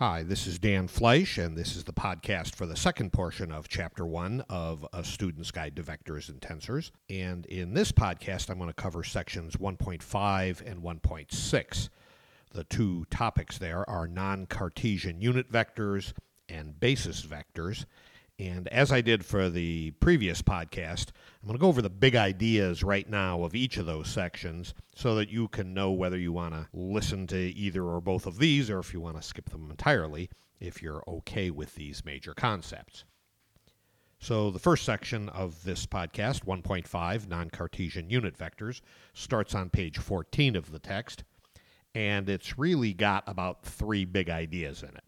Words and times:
Hi, 0.00 0.22
this 0.22 0.46
is 0.46 0.58
Dan 0.58 0.88
Fleisch, 0.88 1.36
and 1.36 1.58
this 1.58 1.76
is 1.76 1.84
the 1.84 1.92
podcast 1.92 2.54
for 2.54 2.64
the 2.64 2.74
second 2.74 3.12
portion 3.12 3.52
of 3.52 3.68
Chapter 3.68 4.06
1 4.06 4.46
of 4.48 4.86
A 4.94 5.04
Student's 5.04 5.50
Guide 5.50 5.76
to 5.76 5.82
Vectors 5.82 6.30
and 6.30 6.40
Tensors. 6.40 6.90
And 7.10 7.44
in 7.44 7.74
this 7.74 7.92
podcast, 7.92 8.48
I'm 8.48 8.56
going 8.56 8.70
to 8.70 8.72
cover 8.72 9.04
sections 9.04 9.56
1.5 9.56 10.62
and 10.66 10.82
1.6. 10.82 11.88
The 12.52 12.64
two 12.64 13.04
topics 13.10 13.58
there 13.58 13.84
are 13.90 14.08
non 14.08 14.46
Cartesian 14.46 15.20
unit 15.20 15.52
vectors 15.52 16.14
and 16.48 16.80
basis 16.80 17.20
vectors. 17.20 17.84
And 18.40 18.68
as 18.68 18.90
I 18.90 19.02
did 19.02 19.22
for 19.22 19.50
the 19.50 19.90
previous 20.00 20.40
podcast, 20.40 21.08
I'm 21.42 21.48
going 21.48 21.58
to 21.58 21.60
go 21.60 21.68
over 21.68 21.82
the 21.82 21.90
big 21.90 22.16
ideas 22.16 22.82
right 22.82 23.06
now 23.06 23.42
of 23.42 23.54
each 23.54 23.76
of 23.76 23.84
those 23.84 24.08
sections 24.08 24.72
so 24.94 25.14
that 25.16 25.28
you 25.28 25.46
can 25.48 25.74
know 25.74 25.90
whether 25.90 26.16
you 26.16 26.32
want 26.32 26.54
to 26.54 26.66
listen 26.72 27.26
to 27.26 27.36
either 27.36 27.84
or 27.84 28.00
both 28.00 28.24
of 28.24 28.38
these 28.38 28.70
or 28.70 28.78
if 28.78 28.94
you 28.94 29.00
want 29.00 29.16
to 29.16 29.22
skip 29.22 29.50
them 29.50 29.70
entirely 29.70 30.30
if 30.58 30.82
you're 30.82 31.04
okay 31.06 31.50
with 31.50 31.74
these 31.74 32.02
major 32.02 32.32
concepts. 32.32 33.04
So, 34.18 34.50
the 34.50 34.58
first 34.58 34.86
section 34.86 35.28
of 35.28 35.62
this 35.64 35.84
podcast, 35.84 36.46
1.5 36.46 37.28
non 37.28 37.50
Cartesian 37.50 38.08
unit 38.08 38.38
vectors, 38.38 38.80
starts 39.12 39.54
on 39.54 39.68
page 39.68 39.98
14 39.98 40.56
of 40.56 40.72
the 40.72 40.78
text, 40.78 41.24
and 41.94 42.26
it's 42.30 42.58
really 42.58 42.94
got 42.94 43.22
about 43.26 43.64
three 43.64 44.06
big 44.06 44.30
ideas 44.30 44.82
in 44.82 44.90
it. 44.90 45.04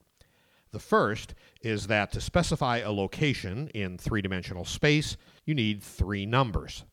The 0.72 0.78
first 0.78 1.34
is 1.60 1.86
that 1.88 2.12
to 2.12 2.20
specify 2.20 2.78
a 2.78 2.90
location 2.90 3.68
in 3.74 3.98
three 3.98 4.22
dimensional 4.22 4.64
space, 4.64 5.18
you 5.44 5.54
need 5.54 5.82
three 5.82 6.24
numbers. 6.24 6.84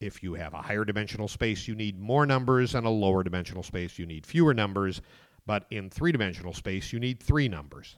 If 0.00 0.22
you 0.22 0.34
have 0.34 0.52
a 0.52 0.62
higher 0.62 0.84
dimensional 0.84 1.28
space, 1.28 1.68
you 1.68 1.76
need 1.76 1.98
more 1.98 2.26
numbers, 2.26 2.74
and 2.74 2.86
a 2.86 2.90
lower 2.90 3.22
dimensional 3.22 3.62
space, 3.62 3.98
you 3.98 4.06
need 4.06 4.26
fewer 4.26 4.52
numbers. 4.52 5.00
But 5.46 5.66
in 5.70 5.90
three 5.90 6.10
dimensional 6.10 6.52
space, 6.52 6.92
you 6.92 6.98
need 6.98 7.22
three 7.22 7.48
numbers. 7.48 7.96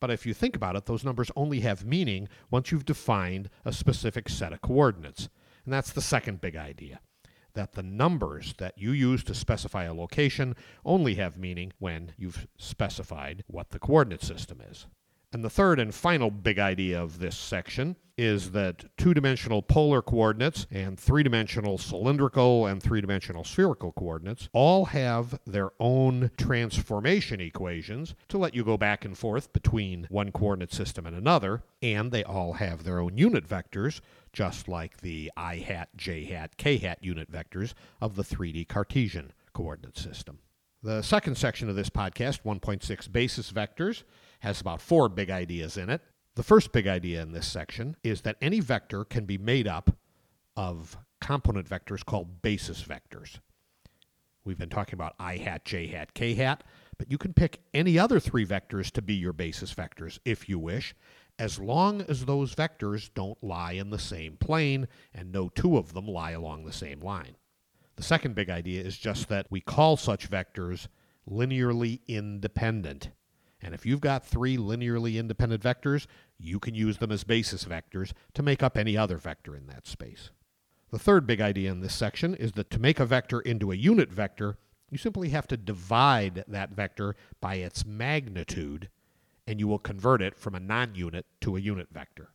But 0.00 0.10
if 0.10 0.24
you 0.24 0.32
think 0.32 0.56
about 0.56 0.76
it, 0.76 0.86
those 0.86 1.04
numbers 1.04 1.30
only 1.36 1.60
have 1.60 1.84
meaning 1.84 2.28
once 2.50 2.72
you've 2.72 2.86
defined 2.86 3.50
a 3.64 3.72
specific 3.72 4.28
set 4.28 4.52
of 4.52 4.62
coordinates. 4.62 5.28
And 5.64 5.74
that's 5.74 5.92
the 5.92 6.00
second 6.00 6.40
big 6.40 6.56
idea 6.56 7.00
that 7.54 7.72
the 7.72 7.82
numbers 7.82 8.54
that 8.58 8.78
you 8.78 8.92
use 8.92 9.22
to 9.24 9.34
specify 9.34 9.84
a 9.84 9.94
location 9.94 10.54
only 10.84 11.14
have 11.14 11.36
meaning 11.36 11.72
when 11.78 12.12
you've 12.16 12.46
specified 12.56 13.44
what 13.46 13.70
the 13.70 13.78
coordinate 13.78 14.22
system 14.22 14.60
is. 14.60 14.86
And 15.32 15.42
the 15.42 15.50
third 15.50 15.80
and 15.80 15.94
final 15.94 16.30
big 16.30 16.58
idea 16.58 17.02
of 17.02 17.18
this 17.18 17.36
section 17.36 17.96
is 18.18 18.50
that 18.50 18.84
two 18.98 19.14
dimensional 19.14 19.62
polar 19.62 20.02
coordinates 20.02 20.66
and 20.70 21.00
three 21.00 21.22
dimensional 21.22 21.78
cylindrical 21.78 22.66
and 22.66 22.82
three 22.82 23.00
dimensional 23.00 23.42
spherical 23.42 23.92
coordinates 23.92 24.50
all 24.52 24.84
have 24.86 25.40
their 25.46 25.70
own 25.80 26.30
transformation 26.36 27.40
equations 27.40 28.14
to 28.28 28.36
let 28.36 28.54
you 28.54 28.62
go 28.62 28.76
back 28.76 29.06
and 29.06 29.16
forth 29.16 29.50
between 29.54 30.06
one 30.10 30.30
coordinate 30.30 30.72
system 30.72 31.06
and 31.06 31.16
another, 31.16 31.62
and 31.80 32.12
they 32.12 32.22
all 32.22 32.54
have 32.54 32.84
their 32.84 33.00
own 33.00 33.16
unit 33.16 33.48
vectors, 33.48 34.02
just 34.34 34.68
like 34.68 34.98
the 34.98 35.32
i 35.34 35.56
hat, 35.56 35.88
j 35.96 36.24
hat, 36.26 36.58
k 36.58 36.76
hat 36.76 36.98
unit 37.00 37.32
vectors 37.32 37.72
of 38.02 38.16
the 38.16 38.22
3D 38.22 38.68
Cartesian 38.68 39.32
coordinate 39.54 39.96
system. 39.96 40.40
The 40.82 41.00
second 41.00 41.38
section 41.38 41.68
of 41.68 41.76
this 41.76 41.90
podcast, 41.90 42.42
1.6 42.42 43.12
basis 43.12 43.52
vectors, 43.52 44.02
has 44.42 44.60
about 44.60 44.80
four 44.80 45.08
big 45.08 45.30
ideas 45.30 45.76
in 45.76 45.88
it. 45.88 46.02
The 46.34 46.42
first 46.42 46.72
big 46.72 46.88
idea 46.88 47.22
in 47.22 47.30
this 47.30 47.46
section 47.46 47.96
is 48.02 48.22
that 48.22 48.36
any 48.40 48.58
vector 48.58 49.04
can 49.04 49.24
be 49.24 49.38
made 49.38 49.68
up 49.68 49.96
of 50.56 50.98
component 51.20 51.68
vectors 51.68 52.04
called 52.04 52.42
basis 52.42 52.82
vectors. 52.82 53.38
We've 54.44 54.58
been 54.58 54.68
talking 54.68 54.94
about 54.94 55.14
i 55.20 55.36
hat, 55.36 55.64
j 55.64 55.86
hat, 55.86 56.14
k 56.14 56.34
hat, 56.34 56.64
but 56.98 57.08
you 57.08 57.18
can 57.18 57.32
pick 57.32 57.60
any 57.72 58.00
other 58.00 58.18
three 58.18 58.44
vectors 58.44 58.90
to 58.92 59.02
be 59.02 59.14
your 59.14 59.32
basis 59.32 59.72
vectors 59.72 60.18
if 60.24 60.48
you 60.48 60.58
wish, 60.58 60.92
as 61.38 61.60
long 61.60 62.02
as 62.02 62.24
those 62.24 62.52
vectors 62.52 63.10
don't 63.14 63.42
lie 63.44 63.72
in 63.72 63.90
the 63.90 63.98
same 63.98 64.36
plane 64.36 64.88
and 65.14 65.30
no 65.30 65.48
two 65.50 65.76
of 65.76 65.92
them 65.92 66.08
lie 66.08 66.32
along 66.32 66.64
the 66.64 66.72
same 66.72 66.98
line. 66.98 67.36
The 67.94 68.02
second 68.02 68.34
big 68.34 68.50
idea 68.50 68.82
is 68.82 68.98
just 68.98 69.28
that 69.28 69.46
we 69.50 69.60
call 69.60 69.96
such 69.96 70.28
vectors 70.28 70.88
linearly 71.30 72.00
independent. 72.08 73.10
And 73.62 73.74
if 73.74 73.86
you've 73.86 74.00
got 74.00 74.26
three 74.26 74.56
linearly 74.56 75.16
independent 75.18 75.62
vectors, 75.62 76.06
you 76.38 76.58
can 76.58 76.74
use 76.74 76.98
them 76.98 77.12
as 77.12 77.24
basis 77.24 77.64
vectors 77.64 78.12
to 78.34 78.42
make 78.42 78.62
up 78.62 78.76
any 78.76 78.96
other 78.96 79.16
vector 79.16 79.54
in 79.54 79.66
that 79.68 79.86
space. 79.86 80.30
The 80.90 80.98
third 80.98 81.26
big 81.26 81.40
idea 81.40 81.70
in 81.70 81.80
this 81.80 81.94
section 81.94 82.34
is 82.34 82.52
that 82.52 82.70
to 82.70 82.78
make 82.78 83.00
a 83.00 83.06
vector 83.06 83.40
into 83.40 83.72
a 83.72 83.76
unit 83.76 84.12
vector, 84.12 84.58
you 84.90 84.98
simply 84.98 85.30
have 85.30 85.46
to 85.48 85.56
divide 85.56 86.44
that 86.48 86.70
vector 86.70 87.16
by 87.40 87.54
its 87.54 87.86
magnitude, 87.86 88.90
and 89.46 89.58
you 89.58 89.66
will 89.66 89.78
convert 89.78 90.20
it 90.20 90.36
from 90.36 90.54
a 90.54 90.60
non 90.60 90.94
unit 90.94 91.24
to 91.40 91.56
a 91.56 91.60
unit 91.60 91.88
vector. 91.90 92.30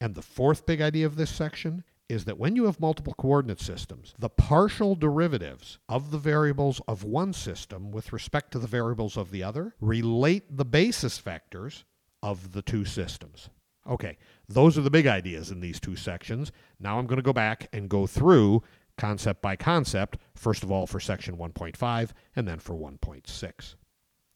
And 0.00 0.14
the 0.14 0.22
fourth 0.22 0.66
big 0.66 0.80
idea 0.80 1.04
of 1.04 1.16
this 1.16 1.30
section 1.30 1.82
is 2.10 2.24
that 2.24 2.38
when 2.38 2.56
you 2.56 2.64
have 2.64 2.80
multiple 2.80 3.14
coordinate 3.16 3.60
systems, 3.60 4.14
the 4.18 4.28
partial 4.28 4.96
derivatives 4.96 5.78
of 5.88 6.10
the 6.10 6.18
variables 6.18 6.80
of 6.88 7.04
one 7.04 7.32
system 7.32 7.92
with 7.92 8.12
respect 8.12 8.50
to 8.50 8.58
the 8.58 8.66
variables 8.66 9.16
of 9.16 9.30
the 9.30 9.42
other 9.42 9.74
relate 9.80 10.56
the 10.56 10.64
basis 10.64 11.20
vectors 11.20 11.84
of 12.22 12.52
the 12.52 12.62
two 12.62 12.84
systems. 12.84 13.48
Okay, 13.88 14.18
those 14.48 14.76
are 14.76 14.82
the 14.82 14.90
big 14.90 15.06
ideas 15.06 15.50
in 15.50 15.60
these 15.60 15.80
two 15.80 15.96
sections. 15.96 16.52
Now 16.78 16.98
I'm 16.98 17.06
going 17.06 17.16
to 17.16 17.22
go 17.22 17.32
back 17.32 17.68
and 17.72 17.88
go 17.88 18.06
through 18.06 18.62
concept 18.98 19.40
by 19.40 19.56
concept, 19.56 20.18
first 20.34 20.62
of 20.62 20.70
all 20.70 20.86
for 20.86 21.00
section 21.00 21.36
1.5 21.36 22.10
and 22.36 22.46
then 22.46 22.58
for 22.58 22.74
1.6. 22.74 23.74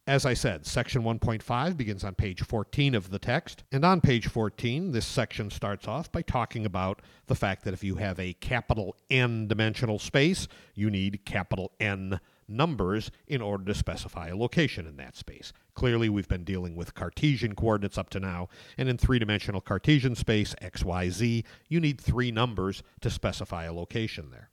As 0.07 0.27
I 0.27 0.35
said, 0.35 0.67
section 0.67 1.03
1.5 1.03 1.77
begins 1.79 2.05
on 2.05 2.15
page 2.15 2.43
14 2.43 2.95
of 2.95 3.09
the 3.09 3.19
text. 3.19 3.65
And 3.73 3.87
on 3.87 4.03
page 4.03 4.27
14, 4.27 4.93
this 4.93 5.07
section 5.07 5.49
starts 5.49 5.89
off 5.89 6.13
by 6.13 6.21
talking 6.21 6.67
about 6.67 7.01
the 7.27 7.35
fact 7.35 7.65
that 7.65 7.73
if 7.73 7.83
you 7.83 7.95
have 7.95 8.21
a 8.21 8.35
capital 8.35 8.97
N 9.09 9.49
dimensional 9.49 9.99
space, 9.99 10.47
you 10.75 10.91
need 10.91 11.25
capital 11.25 11.73
N 11.81 12.21
numbers 12.47 13.11
in 13.27 13.41
order 13.41 13.65
to 13.65 13.73
specify 13.73 14.29
a 14.29 14.37
location 14.37 14.87
in 14.87 14.99
that 14.99 15.17
space. 15.17 15.55
Clearly, 15.73 16.11
we've 16.11 16.29
been 16.29 16.45
dealing 16.45 16.77
with 16.77 16.95
Cartesian 16.95 17.55
coordinates 17.55 17.97
up 17.97 18.11
to 18.11 18.21
now, 18.21 18.49
and 18.77 18.91
in 18.91 18.99
three 18.99 19.19
dimensional 19.19 19.63
Cartesian 19.63 20.15
space, 20.15 20.55
x, 20.61 20.85
y, 20.85 21.09
z, 21.09 21.45
you 21.71 21.81
need 21.81 21.99
three 21.99 22.31
numbers 22.31 22.83
to 23.01 23.09
specify 23.09 23.65
a 23.65 23.73
location 23.73 24.31
there. 24.31 24.51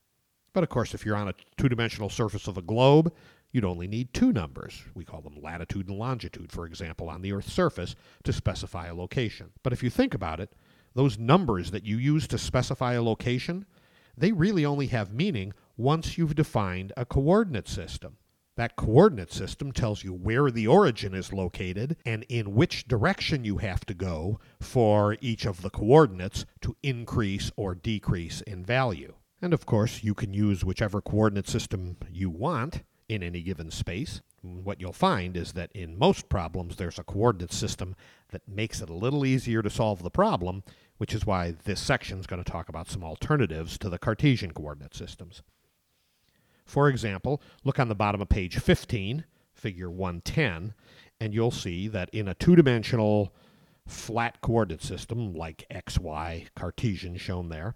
But 0.53 0.63
of 0.63 0.69
course, 0.69 0.93
if 0.93 1.05
you're 1.05 1.15
on 1.15 1.27
a 1.27 1.35
two 1.57 1.69
dimensional 1.69 2.09
surface 2.09 2.47
of 2.47 2.57
a 2.57 2.61
globe, 2.61 3.13
you'd 3.51 3.65
only 3.65 3.87
need 3.87 4.13
two 4.13 4.31
numbers. 4.31 4.83
We 4.93 5.05
call 5.05 5.21
them 5.21 5.41
latitude 5.41 5.89
and 5.89 5.97
longitude, 5.97 6.51
for 6.51 6.65
example, 6.65 7.09
on 7.09 7.21
the 7.21 7.33
Earth's 7.33 7.53
surface 7.53 7.95
to 8.23 8.33
specify 8.33 8.87
a 8.87 8.95
location. 8.95 9.51
But 9.63 9.73
if 9.73 9.83
you 9.83 9.89
think 9.89 10.13
about 10.13 10.39
it, 10.39 10.53
those 10.93 11.17
numbers 11.17 11.71
that 11.71 11.85
you 11.85 11.97
use 11.97 12.27
to 12.27 12.37
specify 12.37 12.93
a 12.93 13.01
location, 13.01 13.65
they 14.17 14.31
really 14.31 14.65
only 14.65 14.87
have 14.87 15.13
meaning 15.13 15.53
once 15.77 16.17
you've 16.17 16.35
defined 16.35 16.93
a 16.97 17.05
coordinate 17.05 17.67
system. 17.67 18.17
That 18.57 18.75
coordinate 18.75 19.31
system 19.31 19.71
tells 19.71 20.03
you 20.03 20.13
where 20.13 20.51
the 20.51 20.67
origin 20.67 21.15
is 21.15 21.31
located 21.31 21.95
and 22.05 22.25
in 22.27 22.53
which 22.53 22.87
direction 22.87 23.45
you 23.45 23.57
have 23.57 23.85
to 23.85 23.93
go 23.93 24.39
for 24.59 25.17
each 25.21 25.45
of 25.45 25.61
the 25.61 25.69
coordinates 25.69 26.45
to 26.61 26.75
increase 26.83 27.51
or 27.55 27.73
decrease 27.73 28.41
in 28.41 28.65
value. 28.65 29.15
And 29.41 29.53
of 29.53 29.65
course, 29.65 30.03
you 30.03 30.13
can 30.13 30.33
use 30.33 30.65
whichever 30.65 31.01
coordinate 31.01 31.47
system 31.47 31.97
you 32.11 32.29
want 32.29 32.83
in 33.11 33.21
any 33.21 33.41
given 33.41 33.69
space. 33.69 34.21
What 34.41 34.79
you'll 34.79 34.93
find 34.93 35.35
is 35.35 35.51
that 35.53 35.71
in 35.73 35.99
most 35.99 36.29
problems, 36.29 36.77
there's 36.77 36.97
a 36.97 37.03
coordinate 37.03 37.51
system 37.51 37.95
that 38.29 38.47
makes 38.47 38.81
it 38.81 38.89
a 38.89 38.93
little 38.93 39.25
easier 39.25 39.61
to 39.61 39.69
solve 39.69 40.01
the 40.01 40.09
problem, 40.09 40.63
which 40.97 41.13
is 41.13 41.25
why 41.25 41.55
this 41.65 41.81
section 41.81 42.19
is 42.19 42.25
going 42.25 42.41
to 42.41 42.49
talk 42.49 42.69
about 42.69 42.89
some 42.89 43.03
alternatives 43.03 43.77
to 43.79 43.89
the 43.89 43.99
Cartesian 43.99 44.51
coordinate 44.51 44.95
systems. 44.95 45.43
For 46.65 46.87
example, 46.87 47.41
look 47.65 47.79
on 47.79 47.89
the 47.89 47.95
bottom 47.95 48.21
of 48.21 48.29
page 48.29 48.57
15, 48.57 49.25
figure 49.53 49.91
110, 49.91 50.73
and 51.19 51.33
you'll 51.33 51.51
see 51.51 51.89
that 51.89 52.09
in 52.11 52.29
a 52.29 52.33
two 52.33 52.55
dimensional 52.55 53.33
flat 53.85 54.39
coordinate 54.39 54.81
system 54.81 55.33
like 55.33 55.65
xy 55.69 56.47
Cartesian 56.55 57.17
shown 57.17 57.49
there, 57.49 57.75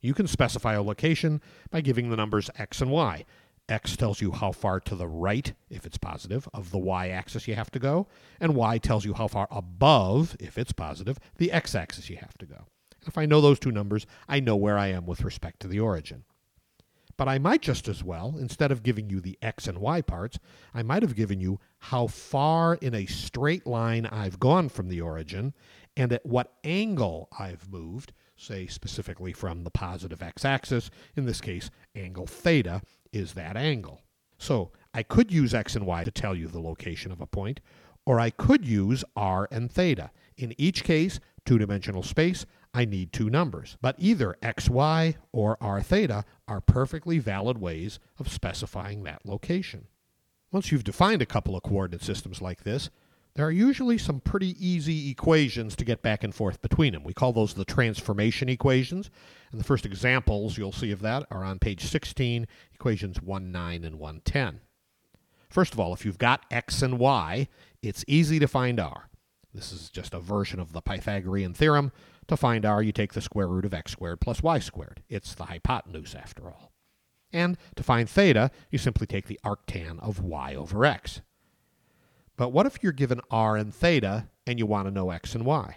you 0.00 0.14
can 0.14 0.26
specify 0.26 0.72
a 0.72 0.82
location 0.82 1.42
by 1.70 1.82
giving 1.82 2.08
the 2.08 2.16
numbers 2.16 2.48
x 2.56 2.80
and 2.80 2.90
y. 2.90 3.26
X 3.70 3.96
tells 3.96 4.20
you 4.20 4.32
how 4.32 4.52
far 4.52 4.80
to 4.80 4.96
the 4.96 5.06
right, 5.06 5.54
if 5.70 5.86
it's 5.86 5.96
positive, 5.96 6.48
of 6.52 6.72
the 6.72 6.78
y 6.78 7.08
axis 7.08 7.46
you 7.46 7.54
have 7.54 7.70
to 7.70 7.78
go, 7.78 8.08
and 8.40 8.54
y 8.54 8.78
tells 8.78 9.04
you 9.04 9.14
how 9.14 9.28
far 9.28 9.46
above, 9.50 10.36
if 10.40 10.58
it's 10.58 10.72
positive, 10.72 11.18
the 11.36 11.52
x 11.52 11.74
axis 11.74 12.10
you 12.10 12.16
have 12.16 12.36
to 12.38 12.46
go. 12.46 12.66
If 13.06 13.16
I 13.16 13.26
know 13.26 13.40
those 13.40 13.60
two 13.60 13.70
numbers, 13.70 14.06
I 14.28 14.40
know 14.40 14.56
where 14.56 14.76
I 14.76 14.88
am 14.88 15.06
with 15.06 15.22
respect 15.22 15.60
to 15.60 15.68
the 15.68 15.80
origin. 15.80 16.24
But 17.16 17.28
I 17.28 17.38
might 17.38 17.62
just 17.62 17.86
as 17.86 18.02
well, 18.02 18.36
instead 18.38 18.72
of 18.72 18.82
giving 18.82 19.10
you 19.10 19.20
the 19.20 19.38
x 19.40 19.68
and 19.68 19.78
y 19.78 20.00
parts, 20.00 20.38
I 20.74 20.82
might 20.82 21.02
have 21.02 21.14
given 21.14 21.38
you 21.38 21.60
how 21.78 22.06
far 22.06 22.74
in 22.76 22.94
a 22.94 23.06
straight 23.06 23.66
line 23.66 24.06
I've 24.06 24.40
gone 24.40 24.68
from 24.68 24.88
the 24.88 25.00
origin 25.00 25.54
and 25.96 26.12
at 26.12 26.24
what 26.24 26.54
angle 26.64 27.28
I've 27.38 27.70
moved, 27.70 28.12
say 28.36 28.66
specifically 28.66 29.32
from 29.32 29.64
the 29.64 29.70
positive 29.70 30.22
x 30.22 30.44
axis, 30.44 30.90
in 31.14 31.26
this 31.26 31.40
case, 31.40 31.70
angle 31.94 32.26
theta, 32.26 32.80
is 33.12 33.34
that 33.34 33.56
angle. 33.56 34.02
So 34.38 34.72
I 34.94 35.02
could 35.02 35.30
use 35.30 35.54
x 35.54 35.76
and 35.76 35.86
y 35.86 36.04
to 36.04 36.10
tell 36.10 36.34
you 36.34 36.48
the 36.48 36.60
location 36.60 37.12
of 37.12 37.20
a 37.20 37.26
point, 37.26 37.60
or 38.06 38.18
I 38.18 38.30
could 38.30 38.66
use 38.66 39.04
r 39.14 39.48
and 39.50 39.70
theta. 39.70 40.10
In 40.36 40.54
each 40.58 40.84
case, 40.84 41.20
two-dimensional 41.44 42.02
space, 42.02 42.46
I 42.72 42.84
need 42.84 43.12
two 43.12 43.30
numbers. 43.30 43.76
But 43.80 43.96
either 43.98 44.36
xy 44.42 45.16
or 45.32 45.58
r 45.60 45.82
theta 45.82 46.24
are 46.48 46.60
perfectly 46.60 47.18
valid 47.18 47.58
ways 47.58 47.98
of 48.18 48.32
specifying 48.32 49.02
that 49.04 49.26
location. 49.26 49.86
Once 50.52 50.72
you've 50.72 50.84
defined 50.84 51.22
a 51.22 51.26
couple 51.26 51.56
of 51.56 51.62
coordinate 51.62 52.02
systems 52.02 52.40
like 52.40 52.64
this, 52.64 52.90
there 53.34 53.46
are 53.46 53.52
usually 53.52 53.96
some 53.96 54.20
pretty 54.20 54.56
easy 54.64 55.10
equations 55.10 55.76
to 55.76 55.84
get 55.84 56.02
back 56.02 56.24
and 56.24 56.34
forth 56.34 56.60
between 56.60 56.92
them. 56.92 57.04
We 57.04 57.14
call 57.14 57.32
those 57.32 57.54
the 57.54 57.64
transformation 57.64 58.48
equations. 58.48 59.10
And 59.52 59.60
the 59.60 59.64
first 59.64 59.86
examples 59.86 60.58
you'll 60.58 60.72
see 60.72 60.92
of 60.92 61.00
that 61.02 61.26
are 61.30 61.44
on 61.44 61.58
page 61.58 61.84
16, 61.84 62.46
equations 62.74 63.22
1, 63.22 63.52
9, 63.52 63.84
and 63.84 63.98
110. 63.98 64.60
First 65.48 65.72
of 65.72 65.80
all, 65.80 65.92
if 65.92 66.04
you've 66.04 66.18
got 66.18 66.44
x 66.50 66.82
and 66.82 66.98
y, 66.98 67.48
it's 67.82 68.04
easy 68.06 68.38
to 68.38 68.46
find 68.46 68.78
r. 68.78 69.08
This 69.52 69.72
is 69.72 69.90
just 69.90 70.14
a 70.14 70.20
version 70.20 70.60
of 70.60 70.72
the 70.72 70.80
Pythagorean 70.80 71.54
theorem. 71.54 71.92
To 72.28 72.36
find 72.36 72.64
r, 72.64 72.82
you 72.82 72.92
take 72.92 73.14
the 73.14 73.20
square 73.20 73.48
root 73.48 73.64
of 73.64 73.74
x 73.74 73.92
squared 73.92 74.20
plus 74.20 74.42
y 74.42 74.60
squared. 74.60 75.02
It's 75.08 75.34
the 75.34 75.46
hypotenuse, 75.46 76.14
after 76.14 76.46
all. 76.46 76.72
And 77.32 77.56
to 77.76 77.82
find 77.82 78.08
theta, 78.08 78.50
you 78.70 78.78
simply 78.78 79.06
take 79.06 79.26
the 79.26 79.40
arctan 79.44 79.98
of 80.00 80.20
y 80.20 80.54
over 80.54 80.84
x. 80.84 81.20
But 82.40 82.52
what 82.54 82.64
if 82.64 82.82
you're 82.82 82.92
given 82.92 83.20
r 83.30 83.54
and 83.54 83.74
theta 83.74 84.30
and 84.46 84.58
you 84.58 84.64
want 84.64 84.88
to 84.88 84.90
know 84.90 85.10
x 85.10 85.34
and 85.34 85.44
y? 85.44 85.76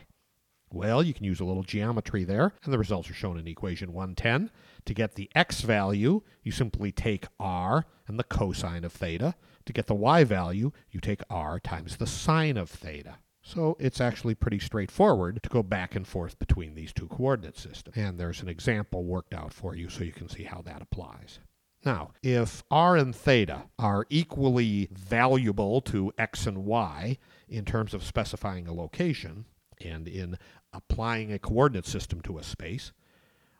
Well, 0.72 1.04
you 1.04 1.14
can 1.14 1.26
use 1.26 1.42
a 1.42 1.44
little 1.44 1.64
geometry 1.64 2.24
there, 2.24 2.54
and 2.64 2.72
the 2.72 2.78
results 2.78 3.10
are 3.10 3.14
shown 3.14 3.38
in 3.38 3.50
equation 3.50 3.92
110. 3.92 4.50
To 4.86 4.94
get 4.94 5.16
the 5.16 5.30
x 5.36 5.60
value, 5.60 6.22
you 6.42 6.54
simply 6.54 6.94
take 6.94 7.28
r 7.38 7.86
and 8.08 8.18
the 8.18 8.24
cosine 8.24 8.86
of 8.86 8.94
theta. 8.94 9.36
To 9.66 9.74
get 9.74 9.88
the 9.88 9.94
y 9.94 10.24
value, 10.24 10.72
you 10.90 11.02
take 11.02 11.20
r 11.30 11.60
times 11.60 11.98
the 11.98 12.08
sine 12.08 12.56
of 12.56 12.70
theta. 12.70 13.18
So 13.42 13.76
it's 13.78 14.00
actually 14.00 14.34
pretty 14.34 14.60
straightforward 14.60 15.44
to 15.44 15.50
go 15.50 15.64
back 15.64 15.98
and 15.98 16.08
forth 16.08 16.40
between 16.40 16.76
these 16.76 16.94
two 16.94 17.10
coordinate 17.10 17.58
systems. 17.58 17.98
And 17.98 18.18
there's 18.18 18.42
an 18.42 18.48
example 18.48 19.04
worked 19.04 19.34
out 19.34 19.52
for 19.52 19.76
you 19.76 19.90
so 19.90 20.06
you 20.06 20.14
can 20.14 20.30
see 20.30 20.44
how 20.44 20.62
that 20.62 20.82
applies. 20.82 21.40
Now, 21.86 22.12
if 22.22 22.64
r 22.72 22.96
and 22.96 23.16
theta 23.16 23.64
are 23.78 24.06
equally 24.10 24.88
valuable 24.92 25.82
to 25.82 26.14
x 26.18 26.48
and 26.48 26.66
y 26.66 27.18
in 27.50 27.66
terms 27.66 27.94
of 27.94 28.04
specifying 28.04 28.68
a 28.68 28.74
location 28.74 29.46
and 29.84 30.08
in 30.08 30.38
applying 30.72 31.32
a 31.32 31.40
coordinate 31.40 31.86
system 31.86 32.22
to 32.22 32.38
a 32.38 32.44
space, 32.44 32.94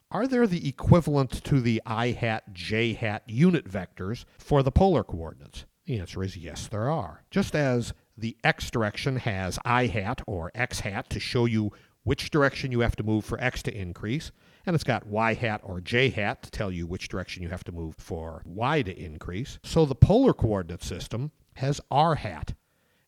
are 0.10 0.28
there 0.28 0.48
the 0.48 0.68
equivalent 0.68 1.44
to 1.44 1.60
the 1.60 1.82
i 1.86 2.12
hat, 2.12 2.54
j 2.54 2.94
hat 2.94 3.24
unit 3.28 3.70
vectors 3.70 4.26
for 4.38 4.64
the 4.64 4.72
polar 4.72 5.04
coordinates? 5.04 5.66
The 5.86 6.00
answer 6.00 6.24
is 6.24 6.38
yes, 6.38 6.68
there 6.68 6.90
are. 6.90 7.24
Just 7.30 7.56
as 7.56 7.94
the 8.18 8.38
x 8.44 8.72
direction 8.72 9.18
has 9.18 9.60
i 9.66 9.88
hat 9.88 10.22
or 10.26 10.52
x 10.56 10.82
hat 10.82 11.10
to 11.10 11.20
show 11.20 11.46
you 11.46 11.72
which 12.04 12.30
direction 12.30 12.72
you 12.72 12.82
have 12.82 12.96
to 12.96 13.04
move 13.04 13.26
for 13.26 13.42
x 13.42 13.64
to 13.64 13.76
increase, 13.76 14.32
and 14.66 14.76
it's 14.76 14.84
got 14.84 15.08
y 15.08 15.34
hat 15.34 15.62
or 15.64 15.82
j 15.82 16.10
hat 16.10 16.44
to 16.44 16.52
tell 16.52 16.72
you 16.72 16.88
which 16.88 17.10
direction 17.10 17.44
you 17.44 17.50
have 17.50 17.64
to 17.64 17.72
move 17.72 17.96
for 17.98 18.42
y 18.46 18.82
to 18.82 18.98
increase. 18.98 19.60
So 19.64 19.86
the 19.86 19.96
polar 19.96 20.34
coordinate 20.34 20.84
system 20.84 21.32
has 21.56 21.82
r 21.92 22.16
hat, 22.16 22.54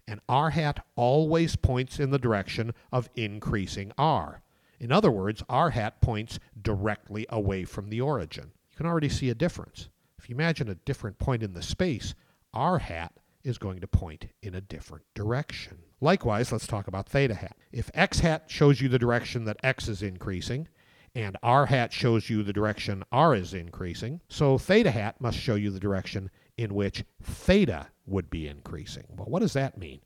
and 0.08 0.20
r 0.30 0.52
hat 0.52 0.86
always 0.96 1.56
points 1.56 2.00
in 2.00 2.12
the 2.12 2.20
direction 2.20 2.74
of 2.92 3.10
increasing 3.16 3.92
r. 3.98 4.42
In 4.80 4.92
other 4.92 5.12
words, 5.12 5.44
r 5.50 5.70
hat 5.70 6.02
points 6.02 6.40
directly 6.62 7.26
away 7.30 7.64
from 7.64 7.90
the 7.90 8.02
origin. 8.02 8.52
You 8.72 8.78
can 8.78 8.86
already 8.86 9.10
see 9.10 9.30
a 9.30 9.36
difference. 9.36 9.90
If 10.20 10.30
you 10.30 10.36
imagine 10.36 10.70
a 10.70 10.76
different 10.76 11.18
point 11.20 11.44
in 11.44 11.54
the 11.54 11.62
space, 11.62 12.14
r 12.54 12.80
hat 12.80 13.14
is 13.44 13.58
going 13.58 13.80
to 13.80 13.88
point 13.88 14.26
in 14.42 14.56
a 14.56 14.62
different 14.62 15.06
direction. 15.14 15.78
Likewise, 16.02 16.52
let's 16.52 16.68
talk 16.68 16.88
about 16.88 17.08
theta 17.08 17.36
hat. 17.36 17.56
If 17.72 17.90
x 17.94 18.20
hat 18.20 18.46
shows 18.48 18.82
you 18.82 18.90
the 18.90 19.00
direction 19.00 19.46
that 19.46 19.58
x 19.64 19.88
is 19.88 20.02
increasing, 20.02 20.68
and 21.16 21.38
r 21.42 21.66
hat 21.66 21.94
shows 21.94 22.30
you 22.30 22.44
the 22.44 22.54
direction 22.54 23.04
r 23.12 23.34
is 23.34 23.54
increasing, 23.54 24.20
so 24.28 24.58
theta 24.58 24.92
hat 24.92 25.20
must 25.22 25.40
show 25.40 25.56
you 25.56 25.72
the 25.72 25.80
direction 25.80 26.30
in 26.58 26.76
which 26.76 27.04
theta 27.24 27.88
would 28.06 28.30
be 28.30 28.48
increasing. 28.48 29.06
Well, 29.16 29.28
what 29.28 29.42
does 29.42 29.54
that 29.54 29.78
mean? 29.78 30.02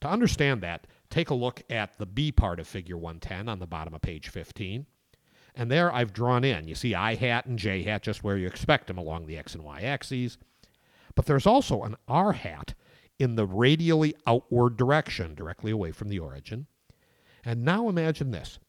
To 0.00 0.08
understand 0.08 0.62
that, 0.62 0.86
take 1.10 1.30
a 1.30 1.34
look 1.34 1.62
at 1.70 1.98
the 1.98 2.06
B 2.06 2.32
part 2.32 2.60
of 2.60 2.66
figure 2.66 2.96
110 2.96 3.48
on 3.48 3.58
the 3.58 3.66
bottom 3.66 3.94
of 3.94 4.00
page 4.00 4.28
15. 4.28 4.86
And 5.54 5.70
there 5.70 5.92
I've 5.92 6.12
drawn 6.12 6.44
in, 6.44 6.68
you 6.68 6.74
see 6.74 6.94
I 6.94 7.14
hat 7.14 7.46
and 7.46 7.58
J 7.58 7.82
hat 7.82 8.02
just 8.02 8.22
where 8.22 8.38
you 8.38 8.46
expect 8.46 8.86
them 8.86 8.98
along 8.98 9.26
the 9.26 9.36
X 9.36 9.54
and 9.54 9.64
Y 9.64 9.80
axes. 9.80 10.38
But 11.14 11.26
there's 11.26 11.46
also 11.46 11.82
an 11.82 11.96
R 12.06 12.32
hat 12.32 12.74
in 13.18 13.34
the 13.34 13.46
radially 13.46 14.14
outward 14.26 14.76
direction, 14.76 15.34
directly 15.34 15.72
away 15.72 15.90
from 15.90 16.08
the 16.08 16.20
origin. 16.20 16.66
And 17.44 17.64
now 17.64 17.88
imagine 17.88 18.30
this. 18.30 18.60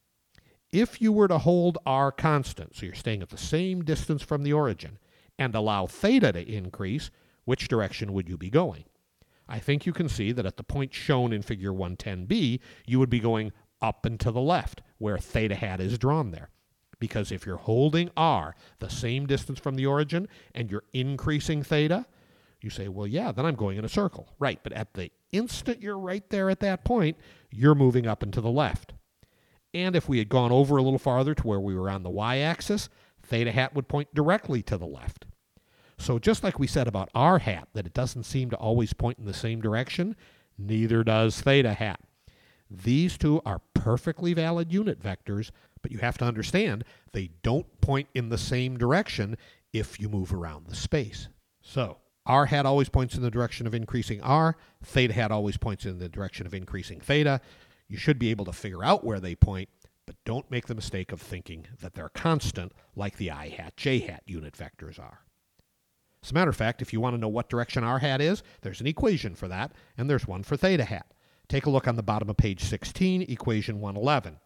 If 0.71 1.01
you 1.01 1.11
were 1.11 1.27
to 1.27 1.39
hold 1.39 1.79
R 1.85 2.11
constant, 2.11 2.75
so 2.75 2.85
you're 2.85 2.95
staying 2.95 3.21
at 3.21 3.29
the 3.29 3.37
same 3.37 3.83
distance 3.83 4.21
from 4.21 4.43
the 4.43 4.53
origin, 4.53 4.99
and 5.37 5.55
allow 5.55 5.87
theta 5.87 6.33
to 6.33 6.47
increase, 6.47 7.09
which 7.45 7.67
direction 7.67 8.13
would 8.13 8.29
you 8.29 8.37
be 8.37 8.49
going? 8.49 8.83
I 9.47 9.57
think 9.57 9.87
you 9.87 9.93
can 9.93 10.09
see 10.09 10.31
that 10.31 10.45
at 10.45 10.57
the 10.57 10.63
point 10.63 10.93
shown 10.93 11.33
in 11.33 11.41
figure 11.41 11.71
110b, 11.71 12.59
you 12.85 12.99
would 12.99 13.09
be 13.09 13.19
going 13.19 13.51
up 13.81 14.05
and 14.05 14.19
to 14.19 14.31
the 14.31 14.41
left, 14.41 14.81
where 14.99 15.17
theta 15.17 15.55
hat 15.55 15.79
is 15.79 15.97
drawn 15.97 16.29
there. 16.29 16.49
Because 16.99 17.31
if 17.31 17.45
you're 17.45 17.57
holding 17.57 18.11
r 18.15 18.55
the 18.79 18.89
same 18.89 19.25
distance 19.25 19.57
from 19.57 19.75
the 19.75 19.85
origin 19.85 20.27
and 20.53 20.69
you're 20.69 20.83
increasing 20.93 21.63
theta, 21.63 22.05
you 22.61 22.69
say, 22.69 22.89
well, 22.89 23.07
yeah, 23.07 23.31
then 23.31 23.45
I'm 23.45 23.55
going 23.55 23.77
in 23.77 23.85
a 23.85 23.89
circle. 23.89 24.27
Right, 24.37 24.59
but 24.61 24.73
at 24.73 24.93
the 24.93 25.11
instant 25.31 25.81
you're 25.81 25.97
right 25.97 26.29
there 26.29 26.49
at 26.49 26.59
that 26.59 26.83
point, 26.83 27.17
you're 27.49 27.73
moving 27.73 28.05
up 28.05 28.21
and 28.21 28.33
to 28.33 28.41
the 28.41 28.51
left. 28.51 28.93
And 29.73 29.95
if 29.95 30.09
we 30.09 30.17
had 30.17 30.29
gone 30.29 30.51
over 30.51 30.77
a 30.77 30.81
little 30.81 30.99
farther 30.99 31.35
to 31.35 31.47
where 31.47 31.59
we 31.59 31.75
were 31.75 31.89
on 31.89 32.03
the 32.03 32.09
y 32.09 32.39
axis, 32.39 32.89
theta 33.21 33.51
hat 33.51 33.75
would 33.75 33.87
point 33.87 34.13
directly 34.13 34.61
to 34.63 34.77
the 34.77 34.87
left. 34.87 35.25
So 35.97 36.17
just 36.17 36.43
like 36.43 36.57
we 36.57 36.67
said 36.67 36.87
about 36.87 37.09
r 37.13 37.39
hat, 37.39 37.67
that 37.73 37.85
it 37.85 37.93
doesn't 37.93 38.23
seem 38.23 38.49
to 38.49 38.55
always 38.55 38.93
point 38.93 39.19
in 39.19 39.25
the 39.25 39.33
same 39.33 39.61
direction, 39.61 40.15
neither 40.57 41.03
does 41.03 41.41
theta 41.41 41.73
hat. 41.73 41.99
These 42.71 43.17
two 43.17 43.41
are 43.45 43.61
perfectly 43.73 44.33
valid 44.33 44.71
unit 44.71 45.01
vectors, 45.01 45.51
but 45.81 45.91
you 45.91 45.99
have 45.99 46.17
to 46.19 46.25
understand 46.25 46.83
they 47.11 47.31
don't 47.43 47.81
point 47.81 48.07
in 48.13 48.29
the 48.29 48.37
same 48.37 48.77
direction 48.77 49.37
if 49.73 49.99
you 49.99 50.09
move 50.09 50.33
around 50.33 50.67
the 50.67 50.75
space. 50.75 51.27
So, 51.61 51.97
r 52.25 52.45
hat 52.45 52.65
always 52.65 52.89
points 52.89 53.15
in 53.15 53.21
the 53.21 53.31
direction 53.31 53.67
of 53.67 53.73
increasing 53.73 54.21
r, 54.21 54.55
theta 54.83 55.13
hat 55.13 55.31
always 55.31 55.57
points 55.57 55.85
in 55.85 55.99
the 55.99 56.09
direction 56.09 56.45
of 56.45 56.53
increasing 56.53 56.99
theta. 56.99 57.41
You 57.89 57.97
should 57.97 58.19
be 58.19 58.29
able 58.29 58.45
to 58.45 58.53
figure 58.53 58.83
out 58.83 59.03
where 59.03 59.19
they 59.19 59.35
point, 59.35 59.67
but 60.05 60.15
don't 60.23 60.49
make 60.49 60.67
the 60.67 60.75
mistake 60.75 61.11
of 61.11 61.19
thinking 61.19 61.65
that 61.81 61.95
they're 61.95 62.09
constant 62.09 62.71
like 62.95 63.17
the 63.17 63.31
i 63.31 63.49
hat, 63.49 63.75
j 63.75 63.99
hat 63.99 64.21
unit 64.25 64.53
vectors 64.53 64.99
are. 64.99 65.25
As 66.23 66.31
a 66.31 66.33
matter 66.35 66.51
of 66.51 66.55
fact, 66.55 66.81
if 66.81 66.93
you 66.93 67.01
want 67.01 67.15
to 67.15 67.19
know 67.19 67.27
what 67.27 67.49
direction 67.49 67.83
r 67.83 67.99
hat 67.99 68.21
is, 68.21 68.43
there's 68.61 68.79
an 68.79 68.87
equation 68.87 69.33
for 69.33 69.47
that, 69.47 69.71
and 69.97 70.07
there's 70.09 70.27
one 70.27 70.43
for 70.43 70.55
theta 70.55 70.85
hat. 70.85 71.13
Take 71.47 71.65
a 71.65 71.69
look 71.71 71.87
on 71.87 71.95
the 71.95 72.03
bottom 72.03 72.29
of 72.29 72.37
page 72.37 72.61
16, 72.61 73.23
equation 73.23 73.79
111. 73.79 74.37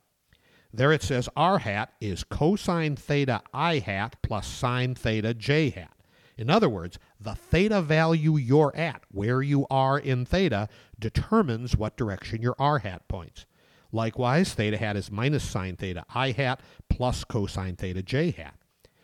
There 0.72 0.94
it 0.94 1.04
says 1.04 1.28
r 1.36 1.60
hat 1.60 1.94
is 2.00 2.24
cosine 2.24 2.96
theta 2.96 3.42
i 3.54 3.80
hat 3.80 4.16
plus 4.22 4.48
sine 4.48 4.96
theta 4.96 5.34
j 5.34 5.70
hat. 5.70 5.98
In 6.38 6.50
other 6.50 6.70
words, 6.70 6.98
the 7.20 7.36
theta 7.36 7.82
value 7.82 8.38
you're 8.38 8.76
at, 8.76 9.04
where 9.12 9.42
you 9.42 9.68
are 9.70 10.00
in 10.00 10.26
theta, 10.26 10.68
determines 10.98 11.78
what 11.78 11.98
direction 11.98 12.42
your 12.42 12.56
r 12.58 12.80
hat 12.80 13.08
points. 13.08 13.46
Likewise, 13.92 14.54
theta 14.54 14.78
hat 14.78 14.98
is 14.98 15.12
minus 15.12 15.44
sine 15.44 15.76
theta 15.76 16.04
i 16.16 16.32
hat 16.32 16.60
plus 16.90 17.24
cosine 17.24 17.76
theta 17.76 18.02
j 18.02 18.32
hat. 18.32 18.56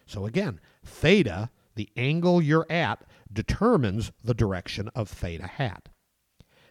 So 0.08 0.26
again, 0.26 0.60
theta, 0.84 1.52
the 1.76 1.90
angle 1.96 2.42
you're 2.42 2.66
at, 2.70 3.04
determines 3.32 4.12
the 4.24 4.34
direction 4.34 4.90
of 4.96 5.08
theta 5.08 5.46
hat. 5.46 5.90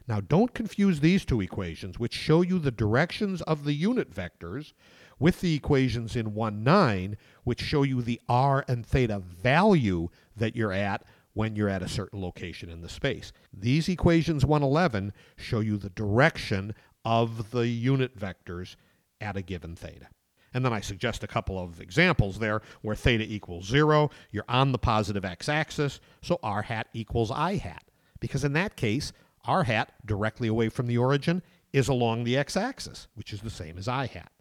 Now 0.09 0.21
don't 0.21 0.55
confuse 0.55 0.99
these 0.99 1.25
two 1.25 1.41
equations, 1.41 1.99
which 1.99 2.15
show 2.15 2.43
you 2.43 2.59
the 2.59 2.73
directions 2.73 3.43
of 3.43 3.65
the 3.65 3.75
unit 3.75 4.13
vectors, 4.13 4.73
with 5.19 5.41
the 5.41 5.55
equations 5.55 6.17
in 6.17 6.35
1, 6.35 6.63
9, 6.63 7.17
which 7.45 7.61
show 7.61 7.83
you 7.83 8.03
the 8.03 8.21
r 8.29 8.65
and 8.69 8.87
theta 8.87 9.19
value 9.19 10.09
that 10.37 10.55
you're 10.55 10.73
at 10.73 11.05
when 11.35 11.55
you're 11.55 11.69
at 11.69 11.83
a 11.83 11.89
certain 11.89 12.21
location 12.21 12.69
in 12.69 12.81
the 12.81 12.89
space. 12.89 13.33
These 13.53 13.89
equations 13.89 14.45
111 14.45 15.13
show 15.37 15.61
you 15.61 15.77
the 15.77 15.91
direction 15.91 16.75
of 17.05 17.51
the 17.53 17.69
unit 17.69 18.19
vectors 18.19 18.77
at 19.21 19.37
a 19.37 19.43
given 19.43 19.77
theta. 19.77 20.09
And 20.55 20.65
then 20.65 20.73
I 20.73 20.81
suggest 20.81 21.23
a 21.23 21.29
couple 21.29 21.59
of 21.59 21.81
examples 21.81 22.39
there 22.39 22.63
where 22.83 22.97
theta 22.97 23.25
equals 23.25 23.67
0, 23.67 24.11
you're 24.31 24.45
on 24.49 24.73
the 24.73 24.79
positive 24.79 25.25
x-axis, 25.25 26.01
so 26.23 26.39
r 26.43 26.63
hat 26.63 26.89
equals 26.93 27.31
i 27.31 27.57
hat. 27.57 27.85
Because 28.21 28.45
in 28.45 28.55
that 28.55 28.77
case, 28.77 29.13
r 29.45 29.65
hat, 29.65 29.93
directly 30.05 30.49
away 30.49 30.69
from 30.69 30.87
the 30.87 30.99
origin, 30.99 31.43
is 31.73 31.89
along 31.89 32.25
the 32.25 32.37
x-axis, 32.37 33.09
which 33.15 33.33
is 33.33 33.43
the 33.43 33.51
same 33.51 33.79
as 33.79 33.89
i 33.89 34.07
hat. 34.07 34.33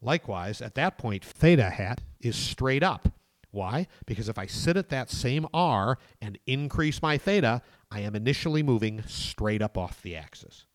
Likewise, 0.00 0.62
at 0.62 0.74
that 0.74 0.98
point, 0.98 1.24
theta 1.24 1.70
hat 1.70 2.02
is 2.20 2.36
straight 2.36 2.82
up. 2.82 3.08
Why? 3.50 3.86
Because 4.06 4.28
if 4.28 4.38
I 4.38 4.46
sit 4.46 4.76
at 4.76 4.90
that 4.90 5.10
same 5.10 5.46
r 5.54 5.98
and 6.20 6.38
increase 6.46 7.02
my 7.02 7.18
theta, 7.18 7.62
I 7.90 8.00
am 8.00 8.14
initially 8.14 8.62
moving 8.62 9.02
straight 9.06 9.62
up 9.62 9.78
off 9.78 10.02
the 10.02 10.16
axis. 10.16 10.66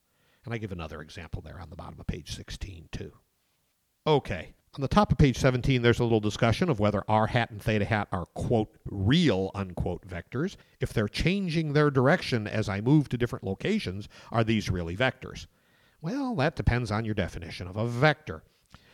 And 0.44 0.54
I 0.54 0.58
give 0.58 0.72
another 0.72 1.02
example 1.02 1.42
there 1.42 1.60
on 1.60 1.70
the 1.70 1.76
bottom 1.76 2.00
of 2.00 2.08
page 2.08 2.36
16, 2.36 2.90
too. 2.92 3.14
Okay, 4.06 4.54
on 4.76 4.82
the 4.82 4.88
top 4.88 5.12
of 5.12 5.20
page 5.20 5.38
17, 5.38 5.84
there's 5.84 6.00
a 6.00 6.04
little 6.04 6.20
discussion 6.20 6.68
of 6.68 6.80
whether 6.80 7.04
r 7.08 7.28
hat 7.28 7.52
and 7.52 7.62
theta 7.62 7.86
hat 7.86 8.08
are, 8.12 8.26
quote, 8.26 8.76
real, 8.86 9.52
unquote, 9.54 10.08
vectors. 10.08 10.56
If 10.82 10.92
they're 10.92 11.08
changing 11.08 11.74
their 11.74 11.92
direction 11.92 12.48
as 12.48 12.68
I 12.68 12.82
move 12.82 13.08
to 13.10 13.18
different 13.18 13.46
locations, 13.46 14.10
are 14.32 14.44
these 14.44 14.72
really 14.72 14.98
vectors? 14.98 15.46
Well, 16.02 16.36
that 16.36 16.56
depends 16.56 16.90
on 16.90 17.06
your 17.06 17.14
definition 17.14 17.68
of 17.68 17.78
a 17.78 17.88
vector. 17.88 18.44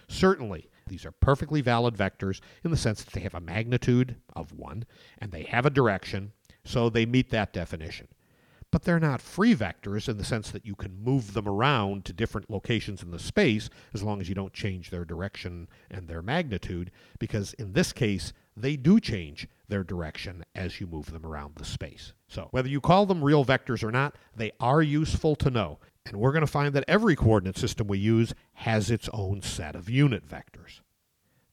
Certainly, 0.10 0.70
these 0.88 1.06
are 1.06 1.12
perfectly 1.12 1.62
valid 1.62 1.96
vectors 1.96 2.42
in 2.64 2.72
the 2.72 2.78
sense 2.78 3.04
that 3.04 3.14
they 3.14 3.22
have 3.22 3.36
a 3.36 3.40
magnitude 3.40 4.18
of 4.36 4.52
1 4.52 4.86
and 5.20 5.32
they 5.32 5.44
have 5.44 5.66
a 5.66 5.70
direction, 5.70 6.34
so 6.66 6.90
they 6.90 7.06
meet 7.06 7.30
that 7.30 7.54
definition 7.54 8.08
but 8.72 8.84
they're 8.84 9.00
not 9.00 9.22
free 9.22 9.56
vectors 9.56 10.08
in 10.08 10.18
the 10.18 10.24
sense 10.24 10.52
that 10.52 10.66
you 10.66 10.76
can 10.76 11.04
move 11.04 11.34
them 11.34 11.48
around 11.48 12.06
to 12.06 12.14
different 12.14 12.50
locations 12.50 13.02
in 13.02 13.12
the 13.12 13.20
space 13.20 13.70
as 13.94 14.04
long 14.04 14.22
as 14.22 14.30
you 14.30 14.36
don't 14.36 14.54
change 14.54 14.90
their 14.90 15.06
direction 15.06 15.68
and 15.90 16.08
their 16.08 16.22
magnitude, 16.22 16.92
because 17.18 17.54
in 17.54 17.74
this 17.74 17.92
case, 17.92 18.32
they 18.56 18.76
do 18.76 19.00
change 19.00 19.48
their 19.68 19.84
direction 19.84 20.44
as 20.54 20.80
you 20.80 20.88
move 20.88 21.12
them 21.12 21.26
around 21.26 21.56
the 21.56 21.66
space. 21.66 22.14
So, 22.28 22.48
whether 22.52 22.70
you 22.70 22.82
call 22.82 23.06
them 23.06 23.24
real 23.24 23.46
vectors 23.46 23.84
or 23.84 23.92
not, 23.92 24.16
they 24.36 24.52
are 24.60 24.82
useful 24.82 25.36
to 25.38 25.50
know. 25.50 25.80
And 26.10 26.20
we're 26.20 26.32
going 26.32 26.46
to 26.46 26.48
find 26.48 26.74
that 26.74 26.86
every 26.88 27.16
coordinate 27.16 27.58
system 27.58 27.88
we 27.88 28.00
use 28.00 28.34
has 28.54 28.90
its 28.90 29.10
own 29.14 29.42
set 29.42 29.76
of 29.76 29.90
unit 29.90 30.28
vectors. 30.28 30.82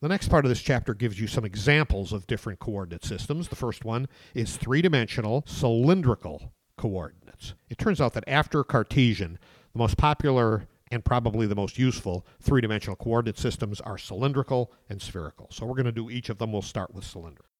The 0.00 0.08
next 0.08 0.28
part 0.28 0.44
of 0.44 0.48
this 0.50 0.62
chapter 0.62 0.94
gives 0.94 1.20
you 1.20 1.26
some 1.26 1.44
examples 1.44 2.12
of 2.12 2.26
different 2.26 2.58
coordinate 2.58 3.04
systems. 3.04 3.48
The 3.48 3.56
first 3.56 3.84
one 3.84 4.08
is 4.34 4.56
three 4.56 4.82
dimensional 4.82 5.44
cylindrical 5.46 6.52
coordinates. 6.76 7.54
It 7.68 7.78
turns 7.78 8.00
out 8.00 8.12
that 8.14 8.24
after 8.26 8.62
Cartesian, 8.62 9.38
the 9.72 9.78
most 9.78 9.96
popular 9.96 10.66
and 10.90 11.04
probably 11.04 11.46
the 11.46 11.54
most 11.54 11.78
useful 11.78 12.26
three 12.40 12.60
dimensional 12.60 12.96
coordinate 12.96 13.38
systems 13.38 13.80
are 13.80 13.98
cylindrical 13.98 14.72
and 14.88 15.00
spherical. 15.00 15.48
So 15.50 15.66
we're 15.66 15.74
going 15.74 15.86
to 15.86 15.92
do 15.92 16.10
each 16.10 16.28
of 16.28 16.38
them. 16.38 16.52
We'll 16.52 16.62
start 16.62 16.94
with 16.94 17.04
cylindrical. 17.04 17.50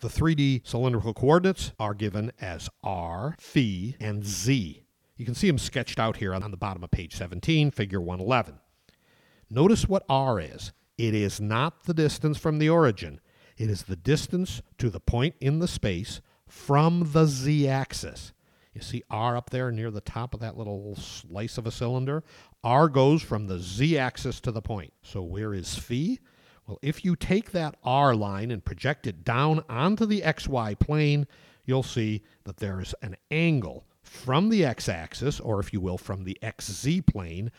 The 0.00 0.08
3D 0.08 0.66
cylindrical 0.66 1.14
coordinates 1.14 1.72
are 1.78 1.94
given 1.94 2.32
as 2.40 2.68
r, 2.82 3.36
phi, 3.38 3.96
and 4.00 4.24
z. 4.24 4.83
You 5.16 5.24
can 5.24 5.34
see 5.34 5.46
them 5.46 5.58
sketched 5.58 6.00
out 6.00 6.16
here 6.16 6.34
on 6.34 6.50
the 6.50 6.56
bottom 6.56 6.82
of 6.82 6.90
page 6.90 7.14
17, 7.14 7.70
figure 7.70 8.00
111. 8.00 8.58
Notice 9.48 9.88
what 9.88 10.04
r 10.08 10.40
is. 10.40 10.72
It 10.98 11.14
is 11.14 11.40
not 11.40 11.84
the 11.84 11.94
distance 11.94 12.38
from 12.38 12.58
the 12.58 12.68
origin. 12.68 13.20
It 13.56 13.70
is 13.70 13.84
the 13.84 13.96
distance 13.96 14.62
to 14.78 14.90
the 14.90 15.00
point 15.00 15.36
in 15.40 15.60
the 15.60 15.68
space 15.68 16.20
from 16.48 17.10
the 17.12 17.26
z-axis. 17.26 18.32
You 18.72 18.80
see 18.80 19.04
R 19.08 19.36
up 19.36 19.50
there 19.50 19.70
near 19.70 19.92
the 19.92 20.00
top 20.00 20.34
of 20.34 20.40
that 20.40 20.56
little 20.56 20.96
slice 20.96 21.58
of 21.58 21.66
a 21.66 21.70
cylinder? 21.70 22.24
R 22.64 22.88
goes 22.88 23.22
from 23.22 23.46
the 23.46 23.60
z 23.60 23.96
axis 23.96 24.40
to 24.40 24.50
the 24.50 24.62
point. 24.62 24.92
So 25.02 25.22
where 25.22 25.54
is 25.54 25.76
phi? 25.76 26.18
Well, 26.66 26.78
if 26.82 27.04
you 27.04 27.14
take 27.14 27.52
that 27.52 27.76
R 27.84 28.16
line 28.16 28.50
and 28.50 28.64
project 28.64 29.06
it 29.06 29.22
down 29.24 29.62
onto 29.68 30.06
the 30.06 30.22
xy 30.22 30.76
plane, 30.78 31.28
you'll 31.64 31.84
see 31.84 32.24
that 32.44 32.56
there's 32.56 32.94
an 33.00 33.16
angle 33.30 33.84
from 34.04 34.48
the 34.50 34.64
x 34.64 34.88
axis, 34.88 35.40
or 35.40 35.58
if 35.58 35.72
you 35.72 35.80
will, 35.80 35.98
from 35.98 36.24
the 36.24 36.38
xz 36.42 37.04
plane. 37.06 37.50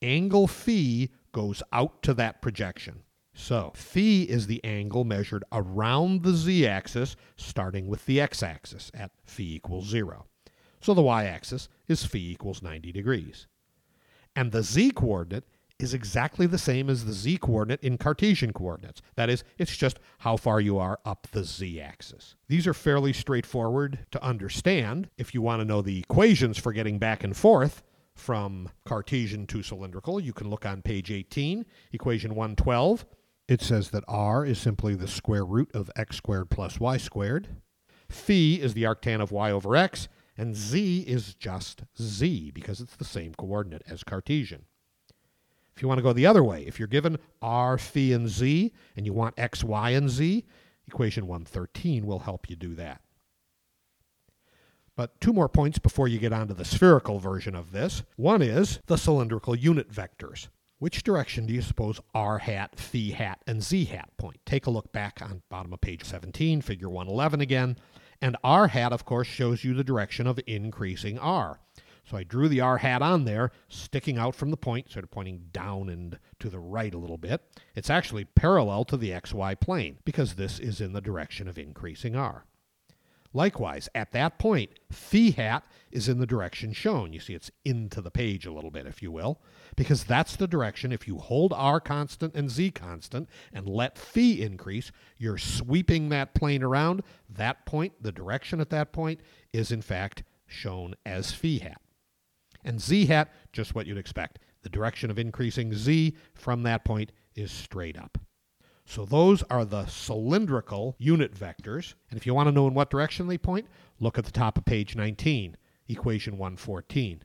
Angle 0.00 0.46
phi 0.46 1.08
goes 1.32 1.62
out 1.72 2.02
to 2.02 2.14
that 2.14 2.40
projection. 2.40 3.02
So, 3.32 3.72
phi 3.74 4.22
is 4.22 4.46
the 4.46 4.62
angle 4.62 5.04
measured 5.04 5.42
around 5.50 6.22
the 6.22 6.34
z 6.34 6.66
axis, 6.66 7.16
starting 7.36 7.88
with 7.88 8.06
the 8.06 8.20
x 8.20 8.42
axis 8.42 8.92
at 8.94 9.10
phi 9.24 9.42
equals 9.42 9.88
0. 9.88 10.26
So 10.84 10.92
the 10.92 11.00
y-axis 11.00 11.70
is 11.88 12.04
phi 12.04 12.18
equals 12.18 12.60
90 12.60 12.92
degrees. 12.92 13.46
And 14.36 14.52
the 14.52 14.62
z-coordinate 14.62 15.48
is 15.78 15.92
exactly 15.92 16.46
the 16.46 16.58
same 16.58 16.88
as 16.88 17.04
the 17.04 17.12
z-coordinate 17.12 17.82
in 17.82 17.98
Cartesian 17.98 18.52
coordinates. 18.52 19.02
That 19.16 19.28
is, 19.28 19.42
it's 19.58 19.76
just 19.76 19.98
how 20.18 20.36
far 20.36 20.60
you 20.60 20.78
are 20.78 21.00
up 21.04 21.26
the 21.32 21.44
z-axis. 21.44 22.36
These 22.48 22.66
are 22.66 22.74
fairly 22.74 23.12
straightforward 23.12 23.98
to 24.12 24.22
understand. 24.22 25.10
If 25.18 25.34
you 25.34 25.42
want 25.42 25.60
to 25.60 25.64
know 25.64 25.82
the 25.82 25.98
equations 25.98 26.58
for 26.58 26.72
getting 26.72 26.98
back 26.98 27.24
and 27.24 27.36
forth 27.36 27.82
from 28.14 28.68
Cartesian 28.84 29.46
to 29.48 29.62
cylindrical, 29.62 30.20
you 30.20 30.32
can 30.32 30.48
look 30.48 30.64
on 30.64 30.82
page 30.82 31.10
18, 31.10 31.66
equation 31.92 32.34
112. 32.34 33.04
It 33.48 33.60
says 33.60 33.90
that 33.90 34.04
r 34.06 34.44
is 34.46 34.58
simply 34.58 34.94
the 34.94 35.08
square 35.08 35.44
root 35.44 35.70
of 35.74 35.90
x 35.96 36.16
squared 36.16 36.50
plus 36.50 36.78
y 36.78 36.96
squared. 36.96 37.48
Phi 38.08 38.54
is 38.54 38.74
the 38.74 38.84
arctan 38.84 39.20
of 39.20 39.32
y 39.32 39.50
over 39.50 39.74
x, 39.74 40.08
and 40.36 40.54
z 40.54 41.00
is 41.00 41.34
just 41.34 41.82
z 42.00 42.50
because 42.52 42.80
it's 42.80 42.96
the 42.96 43.04
same 43.04 43.34
coordinate 43.34 43.82
as 43.88 44.04
Cartesian. 44.04 44.66
If 45.76 45.82
you 45.82 45.88
want 45.88 45.98
to 45.98 46.02
go 46.02 46.12
the 46.12 46.26
other 46.26 46.44
way, 46.44 46.64
if 46.66 46.78
you're 46.78 46.88
given 46.88 47.18
r, 47.42 47.76
phi, 47.78 48.12
and 48.12 48.28
z, 48.28 48.72
and 48.96 49.06
you 49.06 49.12
want 49.12 49.38
x, 49.38 49.64
y, 49.64 49.90
and 49.90 50.08
z, 50.08 50.44
equation 50.86 51.26
113 51.26 52.06
will 52.06 52.20
help 52.20 52.48
you 52.48 52.56
do 52.56 52.74
that. 52.74 53.00
But 54.96 55.20
two 55.20 55.32
more 55.32 55.48
points 55.48 55.78
before 55.78 56.06
you 56.06 56.20
get 56.20 56.32
onto 56.32 56.54
the 56.54 56.64
spherical 56.64 57.18
version 57.18 57.56
of 57.56 57.72
this. 57.72 58.04
One 58.16 58.42
is 58.42 58.78
the 58.86 58.96
cylindrical 58.96 59.56
unit 59.56 59.90
vectors. 59.90 60.46
Which 60.78 61.02
direction 61.02 61.46
do 61.46 61.54
you 61.54 61.62
suppose 61.62 62.00
r 62.14 62.38
hat, 62.38 62.78
phi 62.78 63.10
hat, 63.10 63.40
and 63.46 63.62
z 63.62 63.86
hat 63.86 64.10
point? 64.16 64.38
Take 64.46 64.66
a 64.66 64.70
look 64.70 64.92
back 64.92 65.20
on 65.20 65.42
bottom 65.50 65.72
of 65.72 65.80
page 65.80 66.04
17, 66.04 66.60
figure 66.60 66.88
111 66.88 67.40
again. 67.40 67.76
And 68.20 68.36
r 68.44 68.68
hat, 68.68 68.92
of 68.92 69.04
course, 69.04 69.26
shows 69.26 69.64
you 69.64 69.74
the 69.74 69.82
direction 69.82 70.28
of 70.28 70.38
increasing 70.46 71.18
r. 71.18 71.58
So 72.04 72.16
I 72.16 72.22
drew 72.22 72.48
the 72.48 72.60
r 72.60 72.78
hat 72.78 73.02
on 73.02 73.24
there, 73.24 73.50
sticking 73.68 74.18
out 74.18 74.34
from 74.34 74.50
the 74.50 74.56
point, 74.56 74.90
sort 74.90 75.04
of 75.04 75.10
pointing 75.10 75.46
down 75.52 75.88
and 75.88 76.18
to 76.38 76.50
the 76.50 76.58
right 76.58 76.92
a 76.92 76.98
little 76.98 77.18
bit. 77.18 77.42
It's 77.74 77.90
actually 77.90 78.24
parallel 78.24 78.84
to 78.86 78.96
the 78.96 79.10
xy 79.10 79.58
plane, 79.58 79.98
because 80.04 80.34
this 80.34 80.58
is 80.58 80.80
in 80.80 80.92
the 80.92 81.00
direction 81.00 81.48
of 81.48 81.58
increasing 81.58 82.14
r. 82.14 82.44
Likewise, 83.36 83.88
at 83.96 84.12
that 84.12 84.38
point, 84.38 84.78
phi 84.92 85.30
hat 85.30 85.64
is 85.90 86.08
in 86.08 86.18
the 86.18 86.26
direction 86.26 86.72
shown. 86.72 87.12
You 87.12 87.18
see, 87.18 87.34
it's 87.34 87.50
into 87.64 88.00
the 88.00 88.10
page 88.10 88.46
a 88.46 88.52
little 88.52 88.70
bit, 88.70 88.86
if 88.86 89.02
you 89.02 89.10
will, 89.10 89.40
because 89.74 90.04
that's 90.04 90.36
the 90.36 90.46
direction. 90.46 90.92
If 90.92 91.08
you 91.08 91.18
hold 91.18 91.52
r 91.52 91.80
constant 91.80 92.36
and 92.36 92.48
z 92.48 92.70
constant 92.70 93.28
and 93.52 93.66
let 93.66 93.98
phi 93.98 94.40
increase, 94.40 94.92
you're 95.18 95.38
sweeping 95.38 96.10
that 96.10 96.34
plane 96.34 96.62
around. 96.62 97.02
That 97.28 97.66
point, 97.66 97.94
the 98.00 98.12
direction 98.12 98.60
at 98.60 98.70
that 98.70 98.92
point, 98.92 99.20
is 99.52 99.72
in 99.72 99.82
fact 99.82 100.22
shown 100.46 100.94
as 101.04 101.32
phi 101.32 101.58
hat. 101.58 101.80
And 102.64 102.80
z 102.80 103.06
hat, 103.06 103.32
just 103.52 103.74
what 103.74 103.86
you'd 103.86 103.98
expect. 103.98 104.38
The 104.62 104.70
direction 104.70 105.10
of 105.10 105.18
increasing 105.18 105.74
z 105.74 106.16
from 106.34 106.62
that 106.62 106.84
point 106.84 107.12
is 107.34 107.52
straight 107.52 107.98
up. 107.98 108.18
So 108.86 109.04
those 109.04 109.42
are 109.44 109.64
the 109.64 109.86
cylindrical 109.86 110.94
unit 110.98 111.34
vectors. 111.34 111.94
And 112.10 112.18
if 112.18 112.26
you 112.26 112.34
want 112.34 112.48
to 112.48 112.52
know 112.52 112.66
in 112.66 112.74
what 112.74 112.90
direction 112.90 113.26
they 113.26 113.38
point, 113.38 113.66
look 113.98 114.18
at 114.18 114.24
the 114.24 114.30
top 114.30 114.58
of 114.58 114.64
page 114.64 114.94
19, 114.94 115.56
equation 115.88 116.38
114. 116.38 117.22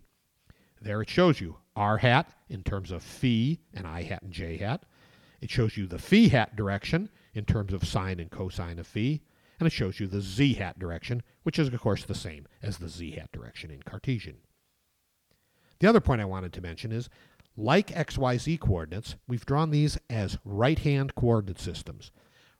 There 0.82 1.02
it 1.02 1.10
shows 1.10 1.42
you 1.42 1.58
r 1.76 1.98
hat 1.98 2.34
in 2.48 2.64
terms 2.64 2.92
of 2.92 3.04
phi 3.04 3.60
and 3.74 3.86
i 3.86 4.04
hat 4.04 4.22
and 4.22 4.32
j 4.32 4.58
hat. 4.58 4.84
It 5.42 5.50
shows 5.50 5.78
you 5.78 5.88
the 5.88 6.00
phi 6.00 6.28
hat 6.28 6.56
direction 6.56 7.10
in 7.34 7.46
terms 7.46 7.74
of 7.74 7.88
sine 7.88 8.20
and 8.20 8.32
cosine 8.32 8.80
of 8.80 8.88
phi. 8.88 9.22
And 9.60 9.68
it 9.68 9.74
shows 9.74 10.00
you 10.00 10.08
the 10.08 10.22
z 10.22 10.54
hat 10.54 10.80
direction, 10.80 11.22
which 11.44 11.60
is, 11.60 11.68
of 11.68 11.80
course, 11.82 12.06
the 12.06 12.16
same 12.16 12.48
as 12.62 12.78
the 12.78 12.88
z 12.88 13.12
hat 13.12 13.32
direction 13.34 13.72
in 13.72 13.84
Cartesian. 13.84 14.38
The 15.80 15.88
other 15.88 16.02
point 16.02 16.22
I 16.22 16.26
wanted 16.26 16.54
to 16.54 16.62
mention 16.62 16.92
is 16.92 17.10
like 17.56 17.88
XYZ 17.88 18.60
coordinates, 18.60 19.16
we've 19.28 19.46
drawn 19.46 19.72
these 19.72 19.98
as 20.10 20.38
right-hand 20.46 21.16
coordinate 21.16 21.60
systems. 21.60 22.12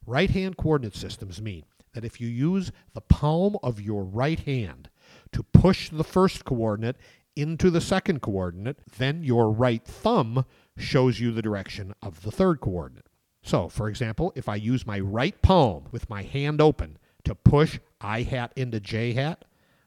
Right-hand 0.06 0.58
coordinate 0.58 0.96
systems 0.96 1.42
mean 1.42 1.64
that 1.94 2.06
if 2.06 2.20
you 2.20 2.28
use 2.28 2.72
the 2.94 3.02
palm 3.02 3.58
of 3.64 3.82
your 3.82 4.04
right 4.04 4.40
hand 4.40 4.90
to 5.32 5.44
push 5.44 5.90
the 5.90 6.04
first 6.04 6.46
coordinate 6.46 6.98
into 7.36 7.70
the 7.70 7.82
second 7.82 8.22
coordinate, 8.22 8.80
then 8.98 9.24
your 9.24 9.52
right 9.52 9.84
thumb 9.84 10.46
shows 10.78 11.20
you 11.20 11.32
the 11.32 11.42
direction 11.42 11.94
of 12.02 12.22
the 12.22 12.32
third 12.32 12.60
coordinate. 12.60 13.08
So, 13.42 13.70
for 13.70 13.88
example, 13.88 14.34
if 14.36 14.50
I 14.50 14.56
use 14.56 14.86
my 14.86 15.00
right 15.00 15.42
palm 15.42 15.86
with 15.92 16.10
my 16.10 16.24
hand 16.24 16.62
open 16.62 16.98
to 17.24 17.36
push 17.36 17.80
I 18.02 18.24
hat 18.24 18.52
into 18.56 18.80
J 18.80 19.14
hat, 19.14 19.46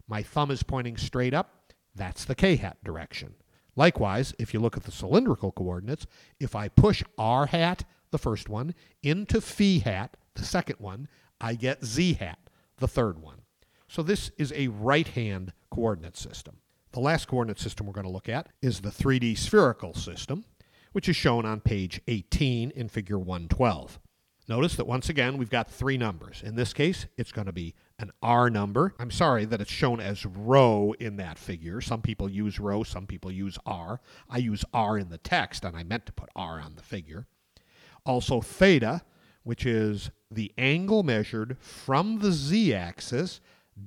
my 0.09 0.23
thumb 0.23 0.51
is 0.51 0.63
pointing 0.63 0.97
straight 0.97 1.35
up. 1.35 1.62
That's 1.95 2.25
the 2.25 2.35
K 2.35 2.57
hat 2.57 2.79
direction. 2.85 3.35
Likewise, 3.77 4.35
if 4.39 4.53
you 4.53 4.61
look 4.61 4.77
at 4.77 4.85
the 4.85 4.93
cylindrical 4.93 5.53
coordinates, 5.53 6.07
if 6.39 6.55
I 6.55 6.69
push 6.69 7.03
r 7.17 7.47
hat, 7.47 7.85
the 8.11 8.19
first 8.19 8.49
one, 8.49 8.75
into 9.03 9.41
phi 9.41 9.79
hat, 9.79 10.17
the 10.35 10.45
second 10.45 10.77
one, 10.79 11.09
I 11.41 11.55
get 11.55 11.85
z 11.85 12.15
hat, 12.15 12.39
the 12.79 12.89
third 12.89 13.19
one. 13.21 13.43
So 13.89 14.03
this 14.03 14.31
is 14.39 14.53
a 14.55 14.69
right-hand 14.69 15.53
coordinate 15.71 16.17
system. 16.17 16.59
The 16.93 17.01
last 17.01 17.27
coordinate 17.29 17.61
system 17.61 17.87
we're 17.87 17.95
going 17.95 18.07
to 18.07 18.13
look 18.13 18.29
at 18.29 18.49
is 18.61 18.81
the 18.81 18.91
3D 18.91 19.37
spherical 19.37 19.95
system, 19.95 20.45
which 20.93 21.09
is 21.09 21.17
shown 21.17 21.47
on 21.47 21.61
page 21.61 22.01
18 22.07 22.71
in 22.71 22.89
figure 22.89 23.19
112. 23.19 23.99
Notice 24.49 24.75
that 24.75 24.87
once 24.89 25.09
again 25.09 25.39
we've 25.39 25.51
got 25.51 25.71
three 25.71 25.97
numbers. 25.97 26.43
In 26.45 26.57
this 26.57 26.73
case, 26.73 27.07
it's 27.17 27.31
going 27.31 27.47
to 27.47 27.53
be 27.53 27.75
an 28.01 28.11
R 28.23 28.51
number. 28.51 28.93
I'm 28.99 29.13
sorry 29.13 29.45
that 29.45 29.61
it's 29.61 29.71
shown 29.71 30.01
as 30.01 30.27
rho 30.27 30.95
in 30.99 31.17
that 31.19 31.39
figure. 31.39 31.81
Some 31.81 32.03
people 32.03 32.29
use 32.29 32.59
rho, 32.59 32.83
some 32.83 33.07
people 33.07 33.31
use 33.31 33.57
R. 33.65 34.01
I 34.29 34.39
use 34.39 34.65
R 34.75 34.99
in 34.99 35.11
the 35.11 35.19
text, 35.19 35.65
and 35.65 35.77
I 35.77 35.85
meant 35.85 36.07
to 36.07 36.13
put 36.13 36.29
R 36.35 36.61
on 36.61 36.75
the 36.75 36.83
figure. 36.83 37.29
Also, 38.05 38.41
theta, 38.41 39.03
which 39.45 39.65
is 39.65 40.11
the 40.29 40.53
angle 40.59 41.05
measured 41.05 41.57
from 41.61 42.19
the 42.19 42.33
z 42.33 42.75
axis 42.75 43.41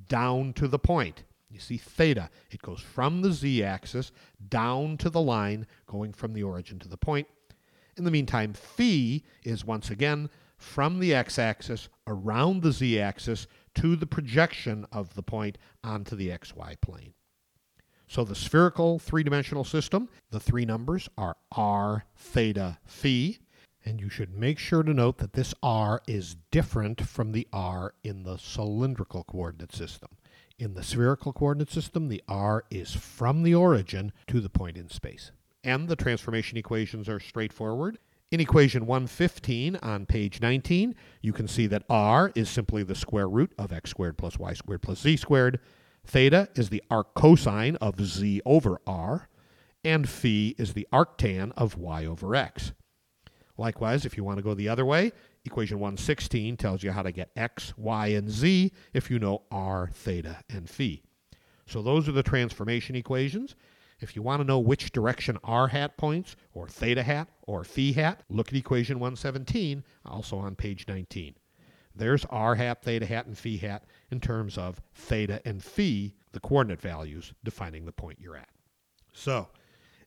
down 0.08 0.54
to 0.54 0.70
the 0.70 0.80
point. 0.80 1.24
You 1.50 1.60
see 1.60 1.78
theta, 1.78 2.30
it 2.50 2.62
goes 2.62 2.80
from 2.80 3.22
the 3.22 3.34
z 3.34 3.62
axis 3.62 4.14
down 4.48 4.96
to 4.98 5.10
the 5.10 5.22
line 5.22 5.68
going 5.86 6.14
from 6.14 6.34
the 6.34 6.44
origin 6.44 6.80
to 6.80 6.88
the 6.88 6.98
point. 6.98 7.28
In 7.98 8.04
the 8.04 8.12
meantime, 8.12 8.54
phi 8.54 9.24
is 9.44 9.66
once 9.66 9.90
again 9.90 10.30
from 10.58 11.00
the 11.00 11.14
x 11.14 11.38
axis 11.38 11.90
around 12.08 12.62
the 12.62 12.72
z 12.72 13.00
axis 13.00 13.48
to 13.74 13.96
the 13.96 14.08
projection 14.08 14.86
of 14.92 15.14
the 15.16 15.24
point 15.24 15.58
onto 15.84 16.16
the 16.16 16.30
xy 16.30 16.80
plane. 16.82 17.14
So 18.08 18.24
the 18.24 18.36
spherical 18.36 19.00
three 19.00 19.24
dimensional 19.24 19.64
system, 19.64 20.10
the 20.30 20.40
three 20.40 20.66
numbers 20.66 21.10
are 21.18 21.38
r, 21.52 22.06
theta, 22.16 22.78
phi. 22.86 23.40
And 23.84 24.02
you 24.02 24.10
should 24.10 24.34
make 24.34 24.58
sure 24.58 24.84
to 24.84 24.94
note 24.94 25.18
that 25.20 25.34
this 25.34 25.54
r 25.62 26.02
is 26.08 26.36
different 26.52 27.02
from 27.02 27.32
the 27.32 27.48
r 27.54 27.94
in 28.04 28.24
the 28.24 28.38
cylindrical 28.38 29.24
coordinate 29.24 29.74
system. 29.74 30.10
In 30.58 30.74
the 30.74 30.84
spherical 30.84 31.34
coordinate 31.34 31.72
system, 31.72 32.08
the 32.08 32.24
r 32.28 32.64
is 32.70 32.94
from 32.94 33.44
the 33.44 33.54
origin 33.54 34.12
to 34.28 34.40
the 34.40 34.50
point 34.50 34.78
in 34.78 34.90
space. 34.90 35.32
And 35.64 35.88
the 35.88 35.96
transformation 35.96 36.58
equations 36.58 37.10
are 37.10 37.20
straightforward. 37.20 37.98
In 38.36 38.42
equation 38.42 38.86
115 38.86 39.78
on 39.78 40.06
page 40.06 40.42
19, 40.42 40.94
you 41.22 41.32
can 41.32 41.48
see 41.48 41.68
that 41.68 41.86
r 41.90 42.34
is 42.36 42.50
simply 42.50 42.84
the 42.84 42.94
square 42.94 43.30
root 43.30 43.54
of 43.58 43.72
x 43.72 43.92
squared 43.92 44.18
plus 44.18 44.38
y 44.38 44.52
squared 44.52 44.82
plus 44.82 45.00
z 45.00 45.16
squared. 45.16 45.62
Theta 46.06 46.50
is 46.54 46.68
the 46.68 46.84
arc 46.92 47.14
cosine 47.14 47.78
of 47.78 48.06
z 48.06 48.42
over 48.46 48.82
r. 48.86 49.30
And 49.86 50.10
phi 50.10 50.54
is 50.58 50.74
the 50.74 50.86
arctan 50.92 51.54
of 51.56 51.78
y 51.78 52.06
over 52.06 52.36
x. 52.36 52.74
Likewise, 53.58 54.06
if 54.06 54.18
you 54.18 54.26
want 54.26 54.36
to 54.36 54.44
go 54.44 54.54
the 54.54 54.68
other 54.68 54.84
way, 54.84 55.14
equation 55.46 55.80
116 55.80 56.58
tells 56.58 56.84
you 56.84 56.92
how 56.92 57.04
to 57.04 57.14
get 57.14 57.32
x, 57.38 57.74
y, 57.78 58.08
and 58.08 58.30
z 58.30 58.74
if 58.94 59.10
you 59.10 59.18
know 59.18 59.44
r, 59.50 59.90
theta, 59.94 60.44
and 60.50 60.70
phi. 60.70 61.04
So 61.68 61.82
those 61.82 62.10
are 62.10 62.12
the 62.12 62.22
transformation 62.22 62.98
equations. 62.98 63.56
If 64.06 64.16
you 64.16 64.22
want 64.22 64.40
to 64.40 64.44
know 64.46 64.60
which 64.60 64.92
direction 64.92 65.40
r 65.44 65.70
hat 65.70 65.98
points, 65.98 66.36
or 66.54 66.68
theta 66.68 67.02
hat, 67.02 67.28
or 67.42 67.64
phi 67.64 67.92
hat, 67.92 68.22
look 68.30 68.50
at 68.50 68.54
equation 68.54 69.00
117, 69.00 69.84
also 70.06 70.38
on 70.38 70.56
page 70.56 70.88
19. 70.88 71.34
There's 71.96 72.24
r 72.26 72.54
hat, 72.54 72.84
theta 72.84 73.08
hat, 73.08 73.26
and 73.26 73.36
phi 73.36 73.58
hat 73.58 73.86
in 74.12 74.20
terms 74.20 74.60
of 74.60 74.80
theta 74.94 75.42
and 75.44 75.64
phi, 75.64 76.14
the 76.34 76.40
coordinate 76.40 76.80
values 76.80 77.34
defining 77.44 77.86
the 77.86 77.92
point 77.92 78.20
you're 78.22 78.38
at. 78.38 78.50
So, 79.12 79.48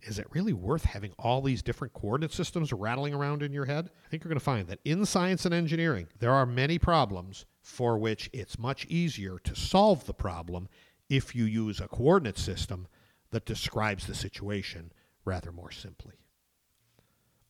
is 0.02 0.20
it 0.20 0.28
really 0.30 0.52
worth 0.52 0.84
having 0.84 1.12
all 1.18 1.42
these 1.42 1.60
different 1.60 1.92
coordinate 1.92 2.32
systems 2.32 2.72
rattling 2.72 3.14
around 3.14 3.42
in 3.42 3.52
your 3.52 3.64
head? 3.64 3.90
I 4.06 4.08
think 4.08 4.22
you're 4.22 4.30
going 4.30 4.38
to 4.38 4.44
find 4.44 4.68
that 4.68 4.78
in 4.84 5.04
science 5.06 5.44
and 5.44 5.52
engineering, 5.52 6.06
there 6.20 6.32
are 6.32 6.46
many 6.46 6.78
problems 6.78 7.46
for 7.62 7.98
which 7.98 8.30
it's 8.32 8.60
much 8.60 8.86
easier 8.86 9.40
to 9.40 9.56
solve 9.56 10.06
the 10.06 10.14
problem 10.14 10.68
if 11.08 11.34
you 11.34 11.46
use 11.46 11.80
a 11.80 11.88
coordinate 11.88 12.38
system 12.38 12.86
that 13.30 13.46
describes 13.46 14.06
the 14.06 14.14
situation 14.14 14.92
rather 15.24 15.52
more 15.52 15.70
simply. 15.70 16.14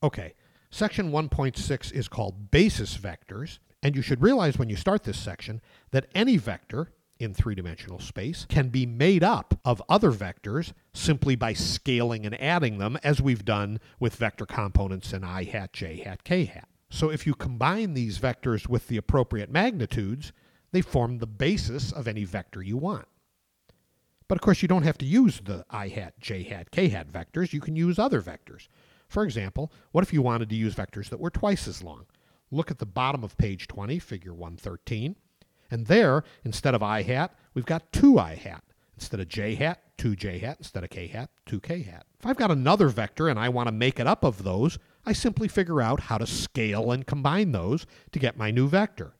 Okay, 0.01 0.33
section 0.69 1.11
1.6 1.11 1.91
is 1.93 2.07
called 2.07 2.51
basis 2.51 2.97
vectors, 2.97 3.59
and 3.81 3.95
you 3.95 4.01
should 4.01 4.21
realize 4.21 4.57
when 4.57 4.69
you 4.69 4.75
start 4.75 5.03
this 5.03 5.19
section 5.19 5.61
that 5.91 6.07
any 6.13 6.37
vector 6.37 6.91
in 7.19 7.33
three 7.33 7.53
dimensional 7.53 7.99
space 7.99 8.45
can 8.47 8.69
be 8.69 8.85
made 8.85 9.23
up 9.23 9.59
of 9.65 9.81
other 9.89 10.11
vectors 10.11 10.71
simply 10.93 11.35
by 11.35 11.53
scaling 11.53 12.25
and 12.25 12.41
adding 12.41 12.77
them, 12.77 12.97
as 13.03 13.21
we've 13.21 13.43
done 13.43 13.79
with 13.99 14.15
vector 14.15 14.45
components 14.45 15.11
in 15.11 15.23
i 15.23 15.43
hat, 15.43 15.73
j 15.73 15.97
hat, 15.97 16.23
k 16.23 16.45
hat. 16.45 16.69
So 16.89 17.09
if 17.09 17.27
you 17.27 17.35
combine 17.35 17.93
these 17.93 18.19
vectors 18.19 18.67
with 18.67 18.87
the 18.87 18.97
appropriate 18.97 19.51
magnitudes, 19.51 20.31
they 20.71 20.81
form 20.81 21.17
the 21.17 21.27
basis 21.27 21.91
of 21.91 22.07
any 22.07 22.23
vector 22.23 22.61
you 22.61 22.77
want. 22.77 23.07
But 24.29 24.37
of 24.37 24.41
course, 24.41 24.61
you 24.61 24.67
don't 24.67 24.83
have 24.83 24.97
to 24.99 25.05
use 25.05 25.41
the 25.43 25.65
i 25.71 25.89
hat, 25.89 26.13
j 26.21 26.43
hat, 26.43 26.71
k 26.71 26.87
hat 26.87 27.11
vectors. 27.11 27.51
You 27.51 27.59
can 27.59 27.75
use 27.75 27.99
other 27.99 28.21
vectors. 28.21 28.67
For 29.09 29.23
example, 29.23 29.73
what 29.91 30.03
if 30.03 30.13
you 30.13 30.21
wanted 30.21 30.49
to 30.49 30.55
use 30.55 30.75
vectors 30.75 31.09
that 31.09 31.19
were 31.19 31.31
twice 31.31 31.67
as 31.67 31.83
long? 31.83 32.05
Look 32.51 32.69
at 32.69 32.77
the 32.77 32.85
bottom 32.85 33.23
of 33.23 33.37
page 33.37 33.67
20, 33.67 33.97
figure 33.97 34.33
113. 34.33 35.15
And 35.71 35.87
there, 35.87 36.23
instead 36.43 36.75
of 36.75 36.83
i 36.83 37.01
hat, 37.01 37.33
we've 37.55 37.65
got 37.65 37.91
2 37.91 38.19
i 38.19 38.35
hat. 38.35 38.63
Instead 38.95 39.19
of 39.19 39.29
j 39.29 39.55
hat, 39.55 39.81
2 39.97 40.15
j 40.15 40.37
hat. 40.37 40.57
Instead 40.59 40.83
of 40.83 40.91
k 40.91 41.07
hat, 41.07 41.31
2 41.47 41.59
k 41.59 41.81
hat. 41.81 42.05
If 42.19 42.27
I've 42.27 42.37
got 42.37 42.51
another 42.51 42.89
vector 42.89 43.29
and 43.29 43.39
I 43.39 43.49
want 43.49 43.67
to 43.67 43.71
make 43.71 43.99
it 43.99 44.05
up 44.05 44.23
of 44.23 44.43
those, 44.43 44.77
I 45.07 45.13
simply 45.13 45.47
figure 45.47 45.81
out 45.81 46.01
how 46.01 46.19
to 46.19 46.27
scale 46.27 46.91
and 46.91 47.07
combine 47.07 47.51
those 47.51 47.87
to 48.11 48.19
get 48.19 48.37
my 48.37 48.51
new 48.51 48.67
vector. 48.67 49.13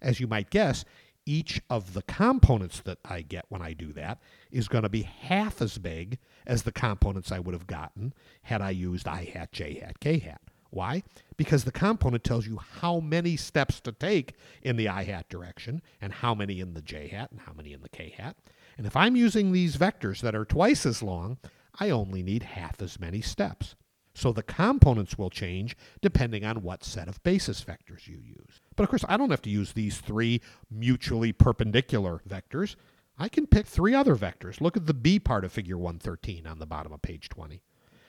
As 0.00 0.20
you 0.20 0.28
might 0.28 0.50
guess, 0.50 0.84
each 1.30 1.60
of 1.70 1.94
the 1.94 2.02
components 2.02 2.80
that 2.80 2.98
I 3.04 3.22
get 3.22 3.44
when 3.50 3.62
I 3.62 3.72
do 3.72 3.92
that 3.92 4.18
is 4.50 4.66
going 4.66 4.82
to 4.82 4.88
be 4.88 5.02
half 5.02 5.62
as 5.62 5.78
big 5.78 6.18
as 6.44 6.64
the 6.64 6.72
components 6.72 7.30
I 7.30 7.38
would 7.38 7.54
have 7.54 7.68
gotten 7.68 8.12
had 8.42 8.60
I 8.60 8.70
used 8.70 9.06
i 9.06 9.24
hat, 9.32 9.52
j 9.52 9.78
hat, 9.78 10.00
k 10.00 10.18
hat. 10.18 10.40
Why? 10.70 11.04
Because 11.36 11.62
the 11.62 11.70
component 11.70 12.24
tells 12.24 12.48
you 12.48 12.58
how 12.58 12.98
many 12.98 13.36
steps 13.36 13.78
to 13.82 13.92
take 13.92 14.34
in 14.62 14.76
the 14.76 14.88
i 14.88 15.04
hat 15.04 15.28
direction, 15.28 15.82
and 16.00 16.12
how 16.12 16.34
many 16.34 16.58
in 16.58 16.74
the 16.74 16.82
j 16.82 17.06
hat, 17.06 17.30
and 17.30 17.40
how 17.42 17.52
many 17.52 17.72
in 17.72 17.82
the 17.82 17.88
k 17.88 18.12
hat. 18.16 18.36
And 18.76 18.84
if 18.84 18.96
I'm 18.96 19.14
using 19.14 19.52
these 19.52 19.76
vectors 19.76 20.22
that 20.22 20.34
are 20.34 20.44
twice 20.44 20.84
as 20.84 21.00
long, 21.00 21.38
I 21.78 21.90
only 21.90 22.24
need 22.24 22.42
half 22.42 22.82
as 22.82 22.98
many 22.98 23.20
steps. 23.20 23.76
So 24.14 24.32
the 24.32 24.42
components 24.42 25.16
will 25.16 25.30
change 25.30 25.76
depending 26.00 26.44
on 26.44 26.62
what 26.62 26.84
set 26.84 27.08
of 27.08 27.22
basis 27.22 27.64
vectors 27.64 28.06
you 28.06 28.18
use. 28.18 28.60
But 28.76 28.84
of 28.84 28.90
course, 28.90 29.04
I 29.08 29.16
don't 29.16 29.30
have 29.30 29.42
to 29.42 29.50
use 29.50 29.72
these 29.72 29.98
three 29.98 30.40
mutually 30.70 31.32
perpendicular 31.32 32.20
vectors. 32.28 32.76
I 33.18 33.28
can 33.28 33.46
pick 33.46 33.66
three 33.66 33.94
other 33.94 34.16
vectors. 34.16 34.60
Look 34.60 34.76
at 34.76 34.86
the 34.86 34.94
B 34.94 35.18
part 35.18 35.44
of 35.44 35.52
figure 35.52 35.78
113 35.78 36.46
on 36.46 36.58
the 36.58 36.66
bottom 36.66 36.92
of 36.92 37.02
page 37.02 37.28
20. 37.28 37.62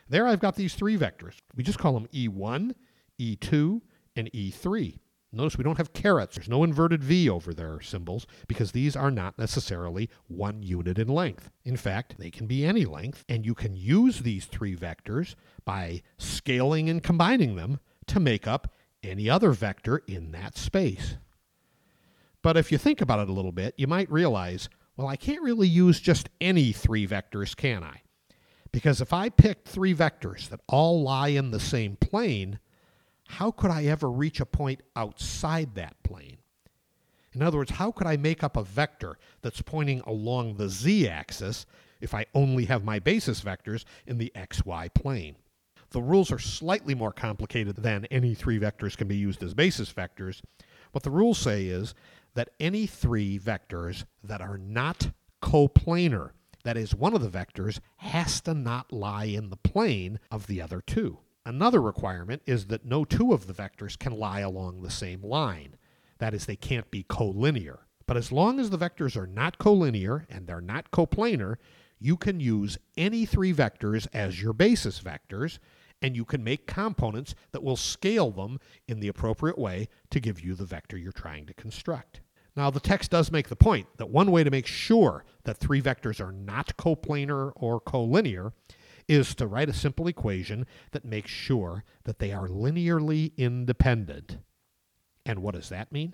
There 0.09 0.27
I've 0.27 0.39
got 0.39 0.55
these 0.55 0.75
three 0.75 0.97
vectors. 0.97 1.35
We 1.55 1.63
just 1.63 1.79
call 1.79 1.93
them 1.93 2.07
E1, 2.13 2.73
E2, 3.19 3.81
and 4.15 4.31
E3. 4.31 4.99
Notice 5.33 5.57
we 5.57 5.63
don't 5.63 5.77
have 5.77 5.93
carets. 5.93 6.35
There's 6.35 6.49
no 6.49 6.63
inverted 6.63 7.03
V 7.03 7.29
over 7.29 7.53
their 7.53 7.79
symbols 7.79 8.27
because 8.47 8.73
these 8.73 8.97
are 8.97 9.11
not 9.11 9.39
necessarily 9.39 10.09
one 10.27 10.61
unit 10.61 10.99
in 10.99 11.07
length. 11.07 11.49
In 11.63 11.77
fact, 11.77 12.15
they 12.17 12.29
can 12.29 12.47
be 12.47 12.65
any 12.65 12.83
length, 12.83 13.23
and 13.29 13.45
you 13.45 13.53
can 13.53 13.75
use 13.75 14.19
these 14.19 14.45
three 14.45 14.75
vectors 14.75 15.35
by 15.63 16.01
scaling 16.17 16.89
and 16.89 17.01
combining 17.01 17.55
them 17.55 17.79
to 18.07 18.19
make 18.19 18.45
up 18.45 18.73
any 19.03 19.29
other 19.29 19.51
vector 19.51 20.01
in 20.05 20.31
that 20.31 20.57
space. 20.57 21.15
But 22.41 22.57
if 22.57 22.71
you 22.71 22.77
think 22.77 22.99
about 22.99 23.19
it 23.19 23.29
a 23.29 23.33
little 23.33 23.53
bit, 23.53 23.73
you 23.77 23.87
might 23.87 24.11
realize, 24.11 24.67
well, 24.97 25.07
I 25.07 25.15
can't 25.15 25.41
really 25.41 25.67
use 25.67 26.01
just 26.01 26.29
any 26.41 26.73
three 26.73 27.07
vectors, 27.07 27.55
can 27.55 27.83
I? 27.83 28.01
Because 28.73 28.99
if 28.99 29.13
I 29.13 29.29
picked 29.29 29.67
three 29.67 29.93
vectors 29.93 30.49
that 30.49 30.61
all 30.67 31.03
lie 31.03 31.29
in 31.29 31.51
the 31.51 31.59
same 31.59 31.95
plane, 31.97 32.59
how 33.31 33.51
could 33.51 33.71
I 33.71 33.85
ever 33.85 34.09
reach 34.09 34.39
a 34.39 34.45
point 34.45 34.81
outside 34.95 35.75
that 35.75 36.01
plane? 36.03 36.37
In 37.33 37.41
other 37.41 37.57
words, 37.57 37.71
how 37.71 37.91
could 37.91 38.07
I 38.07 38.17
make 38.17 38.43
up 38.43 38.57
a 38.57 38.63
vector 38.63 39.17
that's 39.41 39.61
pointing 39.61 40.01
along 40.01 40.55
the 40.55 40.67
z 40.67 41.07
axis 41.07 41.65
if 42.01 42.13
I 42.13 42.25
only 42.33 42.65
have 42.65 42.83
my 42.83 42.99
basis 42.99 43.41
vectors 43.41 43.85
in 44.05 44.17
the 44.17 44.31
xy 44.35 44.93
plane? 44.93 45.35
The 45.91 46.01
rules 46.01 46.31
are 46.31 46.39
slightly 46.39 46.93
more 46.93 47.11
complicated 47.11 47.77
than 47.77 48.05
any 48.05 48.33
three 48.33 48.59
vectors 48.59 48.97
can 48.97 49.07
be 49.07 49.17
used 49.17 49.43
as 49.43 49.53
basis 49.53 49.91
vectors. 49.91 50.41
What 50.91 51.03
the 51.03 51.11
rules 51.11 51.37
say 51.37 51.65
is 51.65 51.93
that 52.33 52.49
any 52.59 52.85
three 52.85 53.39
vectors 53.39 54.05
that 54.23 54.41
are 54.41 54.57
not 54.57 55.11
coplanar 55.41 56.31
that 56.63 56.77
is, 56.77 56.93
one 56.93 57.13
of 57.13 57.21
the 57.21 57.29
vectors 57.39 57.79
has 57.97 58.41
to 58.41 58.53
not 58.53 58.93
lie 58.93 59.25
in 59.25 59.49
the 59.49 59.57
plane 59.57 60.19
of 60.29 60.47
the 60.47 60.61
other 60.61 60.81
two. 60.81 61.19
Another 61.45 61.81
requirement 61.81 62.43
is 62.45 62.67
that 62.67 62.85
no 62.85 63.03
two 63.03 63.33
of 63.33 63.47
the 63.47 63.53
vectors 63.53 63.97
can 63.97 64.13
lie 64.13 64.41
along 64.41 64.81
the 64.81 64.91
same 64.91 65.23
line. 65.23 65.75
That 66.19 66.35
is, 66.35 66.45
they 66.45 66.55
can't 66.55 66.91
be 66.91 67.03
collinear. 67.03 67.79
But 68.05 68.17
as 68.17 68.31
long 68.31 68.59
as 68.59 68.69
the 68.69 68.77
vectors 68.77 69.17
are 69.17 69.25
not 69.25 69.57
collinear 69.57 70.25
and 70.29 70.45
they're 70.45 70.61
not 70.61 70.91
coplanar, 70.91 71.55
you 71.99 72.15
can 72.15 72.39
use 72.39 72.77
any 72.95 73.25
three 73.25 73.53
vectors 73.53 74.07
as 74.13 74.41
your 74.41 74.53
basis 74.53 75.01
vectors, 75.01 75.57
and 76.01 76.15
you 76.15 76.25
can 76.25 76.43
make 76.43 76.67
components 76.67 77.33
that 77.51 77.63
will 77.63 77.75
scale 77.75 78.31
them 78.31 78.59
in 78.87 78.99
the 78.99 79.07
appropriate 79.07 79.57
way 79.57 79.87
to 80.09 80.19
give 80.19 80.41
you 80.41 80.53
the 80.53 80.65
vector 80.65 80.97
you're 80.97 81.11
trying 81.11 81.45
to 81.47 81.53
construct. 81.53 82.21
Now, 82.55 82.69
the 82.69 82.79
text 82.79 83.11
does 83.11 83.31
make 83.31 83.49
the 83.49 83.55
point 83.55 83.87
that 83.97 84.09
one 84.09 84.29
way 84.31 84.43
to 84.43 84.51
make 84.51 84.67
sure 84.67 85.23
that 85.45 85.57
three 85.57 85.81
vectors 85.81 86.19
are 86.19 86.33
not 86.33 86.75
coplanar 86.77 87.51
or 87.55 87.79
collinear 87.79 88.51
is 89.07 89.35
to 89.35 89.47
write 89.47 89.69
a 89.69 89.73
simple 89.73 90.07
equation 90.07 90.65
that 90.91 91.05
makes 91.05 91.31
sure 91.31 91.83
that 92.03 92.19
they 92.19 92.31
are 92.31 92.47
linearly 92.47 93.31
independent. 93.37 94.37
And 95.25 95.41
what 95.41 95.55
does 95.55 95.69
that 95.69 95.91
mean? 95.91 96.13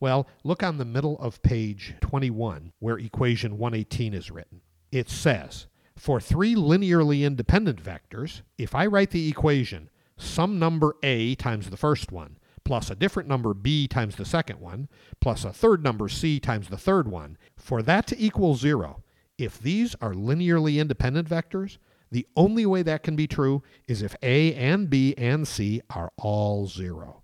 Well, 0.00 0.26
look 0.42 0.62
on 0.62 0.78
the 0.78 0.84
middle 0.84 1.18
of 1.18 1.42
page 1.42 1.94
21 2.00 2.72
where 2.80 2.98
equation 2.98 3.58
118 3.58 4.14
is 4.14 4.30
written. 4.30 4.60
It 4.90 5.08
says, 5.08 5.66
for 5.96 6.20
three 6.20 6.54
linearly 6.54 7.22
independent 7.22 7.82
vectors, 7.82 8.42
if 8.58 8.74
I 8.74 8.86
write 8.86 9.10
the 9.10 9.28
equation 9.28 9.90
some 10.16 10.58
number 10.58 10.96
a 11.02 11.34
times 11.36 11.70
the 11.70 11.76
first 11.76 12.12
one 12.12 12.38
plus 12.64 12.90
a 12.90 12.94
different 12.94 13.28
number 13.28 13.54
b 13.54 13.88
times 13.88 14.16
the 14.16 14.24
second 14.24 14.60
one 14.60 14.88
plus 15.20 15.44
a 15.44 15.52
third 15.52 15.82
number 15.82 16.08
c 16.08 16.38
times 16.38 16.68
the 16.68 16.76
third 16.76 17.08
one, 17.08 17.36
for 17.56 17.82
that 17.82 18.06
to 18.06 18.20
equal 18.22 18.54
zero, 18.54 19.02
if 19.38 19.58
these 19.58 19.94
are 20.00 20.14
linearly 20.14 20.80
independent 20.80 21.28
vectors, 21.28 21.78
the 22.12 22.26
only 22.36 22.66
way 22.66 22.82
that 22.82 23.02
can 23.02 23.16
be 23.16 23.26
true 23.26 23.62
is 23.88 24.02
if 24.02 24.14
a 24.22 24.54
and 24.54 24.90
b 24.90 25.14
and 25.16 25.48
c 25.48 25.80
are 25.90 26.12
all 26.18 26.66
zero. 26.66 27.22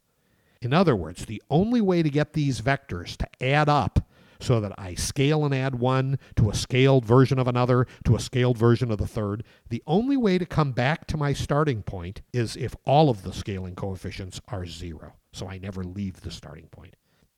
In 0.62 0.72
other 0.72 0.96
words, 0.96 1.26
the 1.26 1.42
only 1.50 1.80
way 1.82 2.02
to 2.02 2.10
get 2.10 2.32
these 2.32 2.62
vectors 2.62 3.16
to 3.18 3.28
add 3.44 3.68
up 3.68 4.08
so 4.40 4.60
that 4.60 4.72
I 4.78 4.94
scale 4.94 5.44
and 5.44 5.54
add 5.54 5.74
one 5.74 6.18
to 6.36 6.48
a 6.48 6.54
scaled 6.54 7.04
version 7.04 7.38
of 7.38 7.46
another 7.46 7.86
to 8.04 8.16
a 8.16 8.20
scaled 8.20 8.56
version 8.56 8.90
of 8.90 8.96
the 8.98 9.06
third. 9.06 9.44
The 9.68 9.82
only 9.86 10.16
way 10.16 10.38
to 10.38 10.46
come 10.46 10.72
back 10.72 11.06
to 11.08 11.18
my 11.18 11.34
starting 11.34 11.82
point 11.82 12.22
is 12.32 12.56
if 12.56 12.74
all 12.84 13.10
of 13.10 13.24
the 13.24 13.32
scaling 13.32 13.74
coefficients 13.74 14.40
are 14.48 14.64
zero. 14.64 15.14
So 15.32 15.48
I 15.48 15.58
never 15.58 15.84
leave 15.84 16.22
the 16.22 16.30
starting 16.30 16.68
point. 16.68 16.96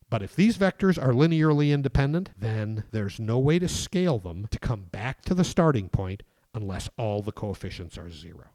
But 0.09 0.23
if 0.23 0.37
these 0.37 0.57
vectors 0.57 1.03
are 1.03 1.13
linearly 1.13 1.73
independent, 1.73 2.31
then 2.39 2.85
there's 2.93 3.19
no 3.19 3.39
way 3.39 3.59
to 3.59 3.69
scale 3.69 4.19
them 4.19 4.47
to 4.51 4.59
come 4.59 4.85
back 4.91 5.23
to 5.23 5.35
the 5.35 5.45
starting 5.45 5.89
point 5.89 6.23
unless 6.55 6.89
all 6.97 7.23
the 7.23 7.33
coefficients 7.33 7.97
are 7.97 8.11
zero. 8.11 8.47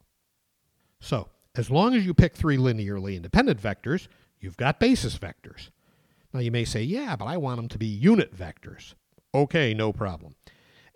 So, 1.00 1.28
as 1.54 1.70
long 1.70 1.94
as 1.94 2.04
you 2.04 2.14
pick 2.14 2.34
three 2.34 2.56
linearly 2.56 3.16
independent 3.16 3.60
vectors, 3.60 4.08
you've 4.40 4.56
got 4.56 4.78
basis 4.78 5.18
vectors. 5.18 5.70
Now 6.32 6.40
you 6.40 6.50
may 6.50 6.64
say, 6.64 6.82
yeah, 6.82 7.16
but 7.16 7.26
I 7.26 7.36
want 7.38 7.56
them 7.56 7.68
to 7.68 7.78
be 7.78 7.86
unit 7.86 8.36
vectors. 8.36 8.94
Okay, 9.34 9.72
no 9.72 9.92
problem. 9.92 10.34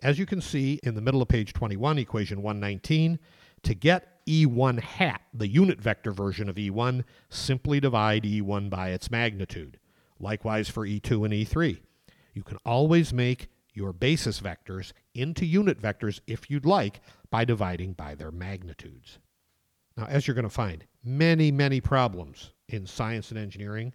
As 0.03 0.19
you 0.19 0.25
can 0.25 0.41
see 0.41 0.79
in 0.83 0.95
the 0.95 1.01
middle 1.01 1.21
of 1.21 1.27
page 1.27 1.53
21, 1.53 1.97
equation 1.97 2.41
119, 2.41 3.19
to 3.63 3.73
get 3.73 4.25
E1 4.27 4.79
hat, 4.79 5.21
the 5.33 5.47
unit 5.47 5.81
vector 5.81 6.11
version 6.11 6.49
of 6.49 6.55
E1, 6.55 7.03
simply 7.29 7.79
divide 7.79 8.23
E1 8.23 8.69
by 8.69 8.89
its 8.89 9.11
magnitude. 9.11 9.79
Likewise 10.19 10.69
for 10.69 10.85
E2 10.85 11.25
and 11.25 11.33
E3. 11.33 11.79
You 12.33 12.43
can 12.43 12.57
always 12.65 13.11
make 13.13 13.49
your 13.73 13.93
basis 13.93 14.39
vectors 14.39 14.93
into 15.13 15.45
unit 15.45 15.79
vectors 15.81 16.19
if 16.27 16.49
you'd 16.49 16.65
like 16.65 17.01
by 17.29 17.45
dividing 17.45 17.93
by 17.93 18.15
their 18.15 18.31
magnitudes. 18.31 19.19
Now, 19.97 20.05
as 20.05 20.27
you're 20.27 20.35
going 20.35 20.43
to 20.43 20.49
find, 20.49 20.85
many, 21.03 21.51
many 21.51 21.81
problems 21.81 22.51
in 22.67 22.85
science 22.85 23.29
and 23.29 23.39
engineering 23.39 23.93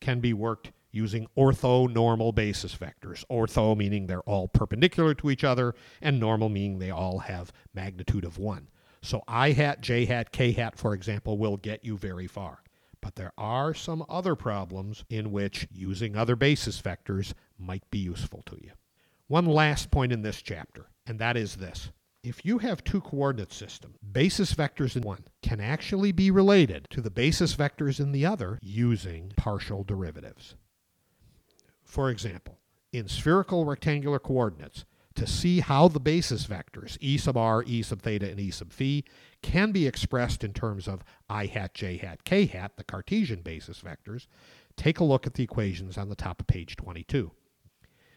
can 0.00 0.20
be 0.20 0.32
worked 0.32 0.72
using 0.90 1.26
orthonormal 1.36 2.34
basis 2.34 2.76
vectors. 2.76 3.24
Ortho 3.30 3.76
meaning 3.76 4.06
they're 4.06 4.20
all 4.20 4.46
perpendicular 4.46 5.12
to 5.14 5.30
each 5.30 5.42
other, 5.42 5.74
and 6.00 6.20
normal 6.20 6.48
meaning 6.48 6.78
they 6.78 6.90
all 6.90 7.18
have 7.18 7.52
magnitude 7.74 8.24
of 8.24 8.38
1. 8.38 8.68
So 9.02 9.22
i 9.28 9.50
hat, 9.50 9.80
j 9.80 10.06
hat, 10.06 10.32
k 10.32 10.52
hat, 10.52 10.78
for 10.78 10.94
example, 10.94 11.36
will 11.36 11.56
get 11.56 11.84
you 11.84 11.96
very 11.98 12.26
far. 12.26 12.62
But 13.00 13.16
there 13.16 13.32
are 13.36 13.74
some 13.74 14.04
other 14.08 14.34
problems 14.34 15.04
in 15.10 15.30
which 15.30 15.68
using 15.70 16.16
other 16.16 16.36
basis 16.36 16.80
vectors 16.80 17.34
might 17.58 17.90
be 17.90 17.98
useful 17.98 18.42
to 18.46 18.56
you. 18.62 18.70
One 19.28 19.46
last 19.46 19.90
point 19.90 20.12
in 20.12 20.20
this 20.20 20.42
chapter, 20.42 20.86
and 21.06 21.18
that 21.18 21.36
is 21.36 21.56
this. 21.56 21.90
If 22.22 22.44
you 22.44 22.58
have 22.58 22.84
two 22.84 23.00
coordinate 23.00 23.52
systems, 23.52 23.96
basis 24.12 24.54
vectors 24.54 24.96
in 24.96 25.02
one 25.02 25.24
can 25.42 25.60
actually 25.60 26.12
be 26.12 26.30
related 26.30 26.88
to 26.90 27.00
the 27.00 27.10
basis 27.10 27.56
vectors 27.56 28.00
in 28.00 28.12
the 28.12 28.26
other 28.26 28.58
using 28.60 29.32
partial 29.36 29.82
derivatives. 29.82 30.56
For 31.84 32.10
example, 32.10 32.58
in 32.92 33.08
spherical 33.08 33.64
rectangular 33.64 34.18
coordinates, 34.18 34.84
to 35.14 35.26
see 35.26 35.60
how 35.60 35.88
the 35.88 36.00
basis 36.00 36.46
vectors 36.46 36.98
e 37.00 37.16
sub 37.16 37.36
r, 37.36 37.62
e 37.66 37.82
sub 37.82 38.02
theta, 38.02 38.28
and 38.28 38.40
e 38.40 38.50
sub 38.50 38.72
phi 38.72 39.04
can 39.42 39.72
be 39.72 39.86
expressed 39.86 40.44
in 40.44 40.52
terms 40.52 40.86
of 40.86 41.04
i 41.30 41.46
hat, 41.46 41.72
j 41.72 41.96
hat, 41.96 42.24
k 42.24 42.46
hat, 42.46 42.72
the 42.76 42.84
Cartesian 42.84 43.40
basis 43.40 43.80
vectors, 43.80 44.26
take 44.76 45.00
a 45.00 45.04
look 45.04 45.26
at 45.26 45.34
the 45.34 45.44
equations 45.44 45.96
on 45.96 46.08
the 46.08 46.16
top 46.16 46.40
of 46.40 46.46
page 46.46 46.76
22. 46.76 47.30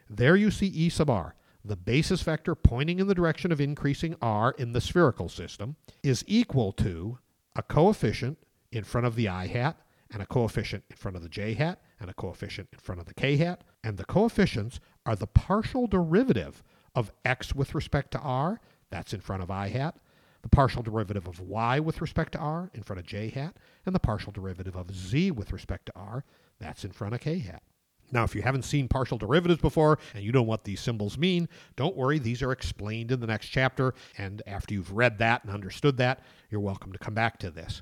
There 0.10 0.36
you 0.36 0.52
see 0.52 0.68
e 0.68 0.90
sub 0.90 1.10
r, 1.10 1.36
the 1.66 1.76
basis 1.76 2.22
vector 2.22 2.56
pointing 2.56 3.00
in 3.00 3.08
the 3.08 3.16
direction 3.16 3.52
of 3.52 3.60
increasing 3.60 4.16
r 4.22 4.56
in 4.58 4.72
the 4.72 4.82
spherical 4.82 5.28
system 5.28 5.76
is 6.02 6.24
equal 6.28 6.72
to 6.74 7.20
a 7.56 7.64
coefficient 7.64 8.38
in 8.72 8.84
front 8.84 9.08
of 9.08 9.16
the 9.16 9.28
i 9.28 9.48
hat 9.48 9.78
and 10.10 10.22
a 10.22 10.26
coefficient 10.26 10.84
in 10.90 10.96
front 10.96 11.18
of 11.18 11.24
the 11.24 11.30
j 11.30 11.54
hat 11.54 11.82
and 12.00 12.10
a 12.10 12.14
coefficient 12.14 12.70
in 12.72 12.80
front 12.80 13.02
of 13.02 13.08
the 13.08 13.14
k 13.14 13.38
hat. 13.38 13.64
And 13.84 13.98
the 13.98 14.06
coefficients 14.06 14.80
are 15.06 15.16
the 15.16 15.28
partial 15.28 15.88
derivative 15.88 16.64
of 16.96 17.12
x 17.26 17.54
with 17.54 17.76
respect 17.76 18.12
to 18.12 18.20
r, 18.20 18.62
that's 18.90 19.14
in 19.14 19.20
front 19.20 19.44
of 19.44 19.52
i 19.52 19.68
hat, 19.70 19.98
the 20.42 20.50
partial 20.50 20.84
derivative 20.84 21.28
of 21.28 21.42
y 21.42 21.80
with 21.80 22.00
respect 22.00 22.32
to 22.34 22.40
r 22.40 22.72
in 22.74 22.84
front 22.84 23.00
of 23.00 23.06
j 23.06 23.30
hat, 23.30 23.58
and 23.86 23.94
the 23.94 24.00
partial 24.00 24.32
derivative 24.32 24.76
of 24.76 24.96
z 24.96 25.32
with 25.32 25.52
respect 25.52 25.88
to 25.88 25.94
r, 25.96 26.24
that's 26.60 26.86
in 26.86 26.92
front 26.92 27.14
of 27.14 27.20
k 27.20 27.40
hat. 27.40 27.64
Now, 28.12 28.24
if 28.24 28.36
you 28.36 28.42
haven't 28.42 28.64
seen 28.64 28.88
partial 28.88 29.18
derivatives 29.18 29.62
before 29.62 30.00
and 30.14 30.24
you 30.24 30.32
don't 30.32 30.44
know 30.44 30.50
what 30.50 30.64
these 30.64 30.80
symbols 30.80 31.18
mean, 31.18 31.50
don't 31.76 31.96
worry. 31.96 32.20
These 32.20 32.42
are 32.42 32.52
explained 32.52 33.12
in 33.12 33.20
the 33.20 33.28
next 33.28 33.48
chapter. 33.48 33.94
And 34.18 34.42
after 34.48 34.74
you've 34.74 34.94
read 34.94 35.18
that 35.20 35.44
and 35.44 35.54
understood 35.54 35.98
that, 35.98 36.22
you're 36.50 36.62
welcome 36.62 36.94
to 36.94 37.00
come 37.00 37.14
back 37.14 37.38
to 37.40 37.50
this. 37.50 37.82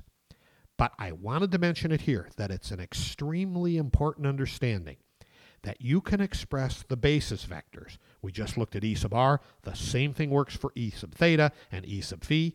But 0.76 0.92
I 0.98 1.12
wanted 1.12 1.52
to 1.52 1.58
mention 1.58 1.92
it 1.92 2.02
here 2.02 2.28
that 2.36 2.50
it's 2.50 2.70
an 2.70 2.80
extremely 2.80 3.76
important 3.76 4.26
understanding 4.26 4.96
that 5.62 5.80
you 5.80 6.00
can 6.00 6.20
express 6.20 6.84
the 6.86 6.96
basis 6.96 7.46
vectors. 7.46 7.98
We 8.22 8.30
just 8.30 8.56
looked 8.56 8.76
at 8.76 8.84
E 8.84 8.94
sub 8.94 9.14
r. 9.14 9.40
The 9.62 9.74
same 9.74 10.12
thing 10.12 10.30
works 10.30 10.56
for 10.56 10.72
E 10.74 10.90
sub 10.90 11.14
theta 11.14 11.50
and 11.72 11.86
E 11.86 12.00
sub 12.00 12.24
phi. 12.24 12.54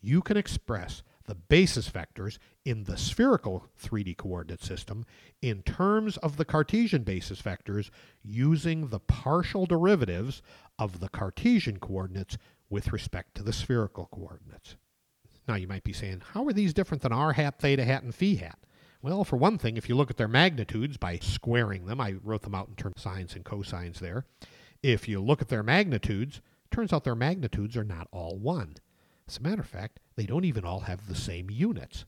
You 0.00 0.22
can 0.22 0.36
express 0.36 1.02
the 1.26 1.34
basis 1.34 1.90
vectors 1.90 2.38
in 2.66 2.82
the 2.82 2.98
spherical 2.98 3.68
3D 3.80 4.16
coordinate 4.16 4.60
system 4.60 5.06
in 5.40 5.62
terms 5.62 6.16
of 6.16 6.36
the 6.36 6.44
Cartesian 6.44 7.04
basis 7.04 7.40
vectors 7.40 7.90
using 8.24 8.88
the 8.88 8.98
partial 8.98 9.66
derivatives 9.66 10.42
of 10.76 10.98
the 10.98 11.08
Cartesian 11.08 11.78
coordinates 11.78 12.36
with 12.68 12.92
respect 12.92 13.36
to 13.36 13.44
the 13.44 13.52
spherical 13.52 14.06
coordinates. 14.06 14.74
Now 15.46 15.54
you 15.54 15.68
might 15.68 15.84
be 15.84 15.92
saying, 15.92 16.22
how 16.32 16.44
are 16.48 16.52
these 16.52 16.74
different 16.74 17.04
than 17.04 17.12
r 17.12 17.34
hat, 17.34 17.60
theta 17.60 17.84
hat, 17.84 18.02
and 18.02 18.12
phi 18.12 18.34
hat? 18.34 18.58
Well, 19.00 19.22
for 19.22 19.36
one 19.36 19.58
thing, 19.58 19.76
if 19.76 19.88
you 19.88 19.94
look 19.94 20.10
at 20.10 20.16
their 20.16 20.26
magnitudes 20.26 20.96
by 20.96 21.18
squaring 21.18 21.86
them, 21.86 22.00
I 22.00 22.16
wrote 22.24 22.42
them 22.42 22.56
out 22.56 22.66
in 22.68 22.74
terms 22.74 22.96
of 22.96 23.02
sines 23.02 23.36
and 23.36 23.44
cosines 23.44 24.00
there. 24.00 24.24
If 24.82 25.06
you 25.06 25.20
look 25.20 25.40
at 25.40 25.48
their 25.48 25.62
magnitudes, 25.62 26.40
turns 26.72 26.92
out 26.92 27.04
their 27.04 27.14
magnitudes 27.14 27.76
are 27.76 27.84
not 27.84 28.08
all 28.10 28.36
1. 28.36 28.74
As 29.28 29.36
a 29.38 29.42
matter 29.42 29.62
of 29.62 29.68
fact, 29.68 30.00
they 30.16 30.26
don't 30.26 30.44
even 30.44 30.64
all 30.64 30.80
have 30.80 31.06
the 31.06 31.14
same 31.14 31.48
units. 31.48 32.04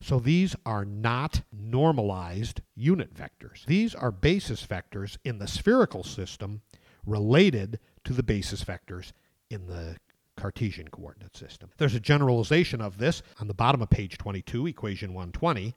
So 0.00 0.20
these 0.20 0.54
are 0.64 0.84
not 0.84 1.42
normalized 1.52 2.60
unit 2.76 3.14
vectors. 3.14 3.64
These 3.66 3.94
are 3.94 4.12
basis 4.12 4.64
vectors 4.64 5.18
in 5.24 5.38
the 5.38 5.48
spherical 5.48 6.04
system 6.04 6.62
related 7.04 7.80
to 8.04 8.12
the 8.12 8.22
basis 8.22 8.62
vectors 8.64 9.12
in 9.50 9.66
the 9.66 9.96
Cartesian 10.36 10.88
coordinate 10.88 11.36
system. 11.36 11.70
There's 11.78 11.96
a 11.96 12.00
generalization 12.00 12.80
of 12.80 12.98
this 12.98 13.22
on 13.40 13.48
the 13.48 13.54
bottom 13.54 13.82
of 13.82 13.90
page 13.90 14.18
22, 14.18 14.68
equation 14.68 15.12
120, 15.12 15.74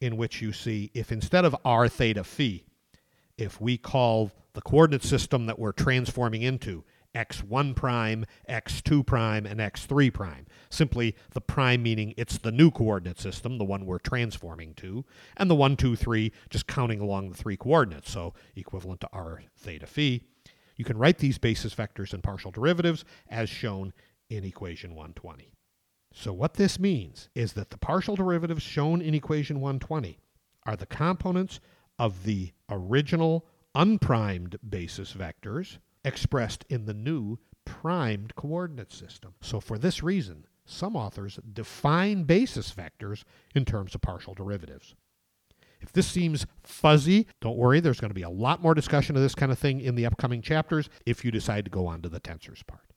in 0.00 0.16
which 0.16 0.42
you 0.42 0.52
see 0.52 0.90
if 0.94 1.12
instead 1.12 1.44
of 1.44 1.54
r 1.64 1.88
theta 1.88 2.24
phi, 2.24 2.64
if 3.38 3.60
we 3.60 3.78
call 3.78 4.32
the 4.54 4.62
coordinate 4.62 5.04
system 5.04 5.46
that 5.46 5.58
we're 5.58 5.72
transforming 5.72 6.42
into 6.42 6.82
x1 7.14 7.74
prime, 7.74 8.24
x2 8.48 9.06
prime, 9.06 9.46
and 9.46 9.60
x3 9.60 10.12
prime. 10.12 10.46
Simply 10.70 11.16
the 11.32 11.40
prime 11.40 11.82
meaning 11.82 12.14
it's 12.16 12.38
the 12.38 12.52
new 12.52 12.70
coordinate 12.70 13.18
system, 13.18 13.58
the 13.58 13.64
one 13.64 13.86
we're 13.86 13.98
transforming 13.98 14.74
to, 14.74 15.04
and 15.36 15.50
the 15.50 15.54
1, 15.56 15.76
2, 15.76 15.96
3 15.96 16.32
just 16.48 16.66
counting 16.66 17.00
along 17.00 17.28
the 17.28 17.36
three 17.36 17.56
coordinates, 17.56 18.10
so 18.10 18.34
equivalent 18.54 19.00
to 19.00 19.08
r 19.12 19.42
theta 19.56 19.86
phi. 19.86 20.22
You 20.76 20.84
can 20.84 20.96
write 20.96 21.18
these 21.18 21.38
basis 21.38 21.74
vectors 21.74 22.14
and 22.14 22.22
partial 22.22 22.50
derivatives 22.50 23.04
as 23.28 23.50
shown 23.50 23.92
in 24.30 24.44
equation 24.44 24.90
120. 24.90 25.52
So 26.12 26.32
what 26.32 26.54
this 26.54 26.78
means 26.78 27.28
is 27.34 27.52
that 27.52 27.70
the 27.70 27.78
partial 27.78 28.16
derivatives 28.16 28.62
shown 28.62 29.02
in 29.02 29.14
equation 29.14 29.60
120 29.60 30.18
are 30.64 30.76
the 30.76 30.86
components 30.86 31.60
of 31.98 32.24
the 32.24 32.52
original 32.68 33.44
unprimed 33.74 34.58
basis 34.68 35.12
vectors 35.12 35.78
expressed 36.04 36.64
in 36.68 36.86
the 36.86 36.94
new 36.94 37.38
primed 37.64 38.34
coordinate 38.34 38.92
system. 38.92 39.34
So 39.40 39.60
for 39.60 39.78
this 39.78 40.02
reason, 40.02 40.46
some 40.70 40.96
authors 40.96 41.38
define 41.52 42.24
basis 42.24 42.72
vectors 42.72 43.24
in 43.54 43.64
terms 43.64 43.94
of 43.94 44.00
partial 44.00 44.34
derivatives. 44.34 44.94
If 45.80 45.92
this 45.92 46.06
seems 46.06 46.46
fuzzy, 46.62 47.26
don't 47.40 47.56
worry, 47.56 47.80
there's 47.80 48.00
going 48.00 48.10
to 48.10 48.14
be 48.14 48.22
a 48.22 48.30
lot 48.30 48.62
more 48.62 48.74
discussion 48.74 49.16
of 49.16 49.22
this 49.22 49.34
kind 49.34 49.50
of 49.50 49.58
thing 49.58 49.80
in 49.80 49.94
the 49.94 50.04
upcoming 50.04 50.42
chapters 50.42 50.90
if 51.06 51.24
you 51.24 51.30
decide 51.30 51.64
to 51.64 51.70
go 51.70 51.86
on 51.86 52.02
to 52.02 52.08
the 52.08 52.20
tensors 52.20 52.66
part. 52.66 52.92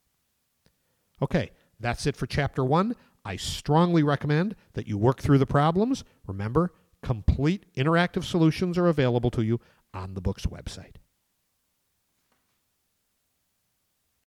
Okay, 1.21 1.51
that's 1.79 2.05
it 2.05 2.17
for 2.17 2.27
chapter 2.27 2.63
one. 2.63 2.95
I 3.23 3.37
strongly 3.37 4.03
recommend 4.03 4.55
that 4.73 4.87
you 4.87 4.97
work 4.97 5.21
through 5.21 5.37
the 5.37 5.45
problems. 5.45 6.03
Remember, 6.27 6.73
Complete 7.03 7.65
interactive 7.75 8.23
solutions 8.23 8.77
are 8.77 8.87
available 8.87 9.29
to 9.31 9.43
you 9.43 9.59
on 9.93 10.13
the 10.13 10.21
book's 10.21 10.45
website. 10.45 10.95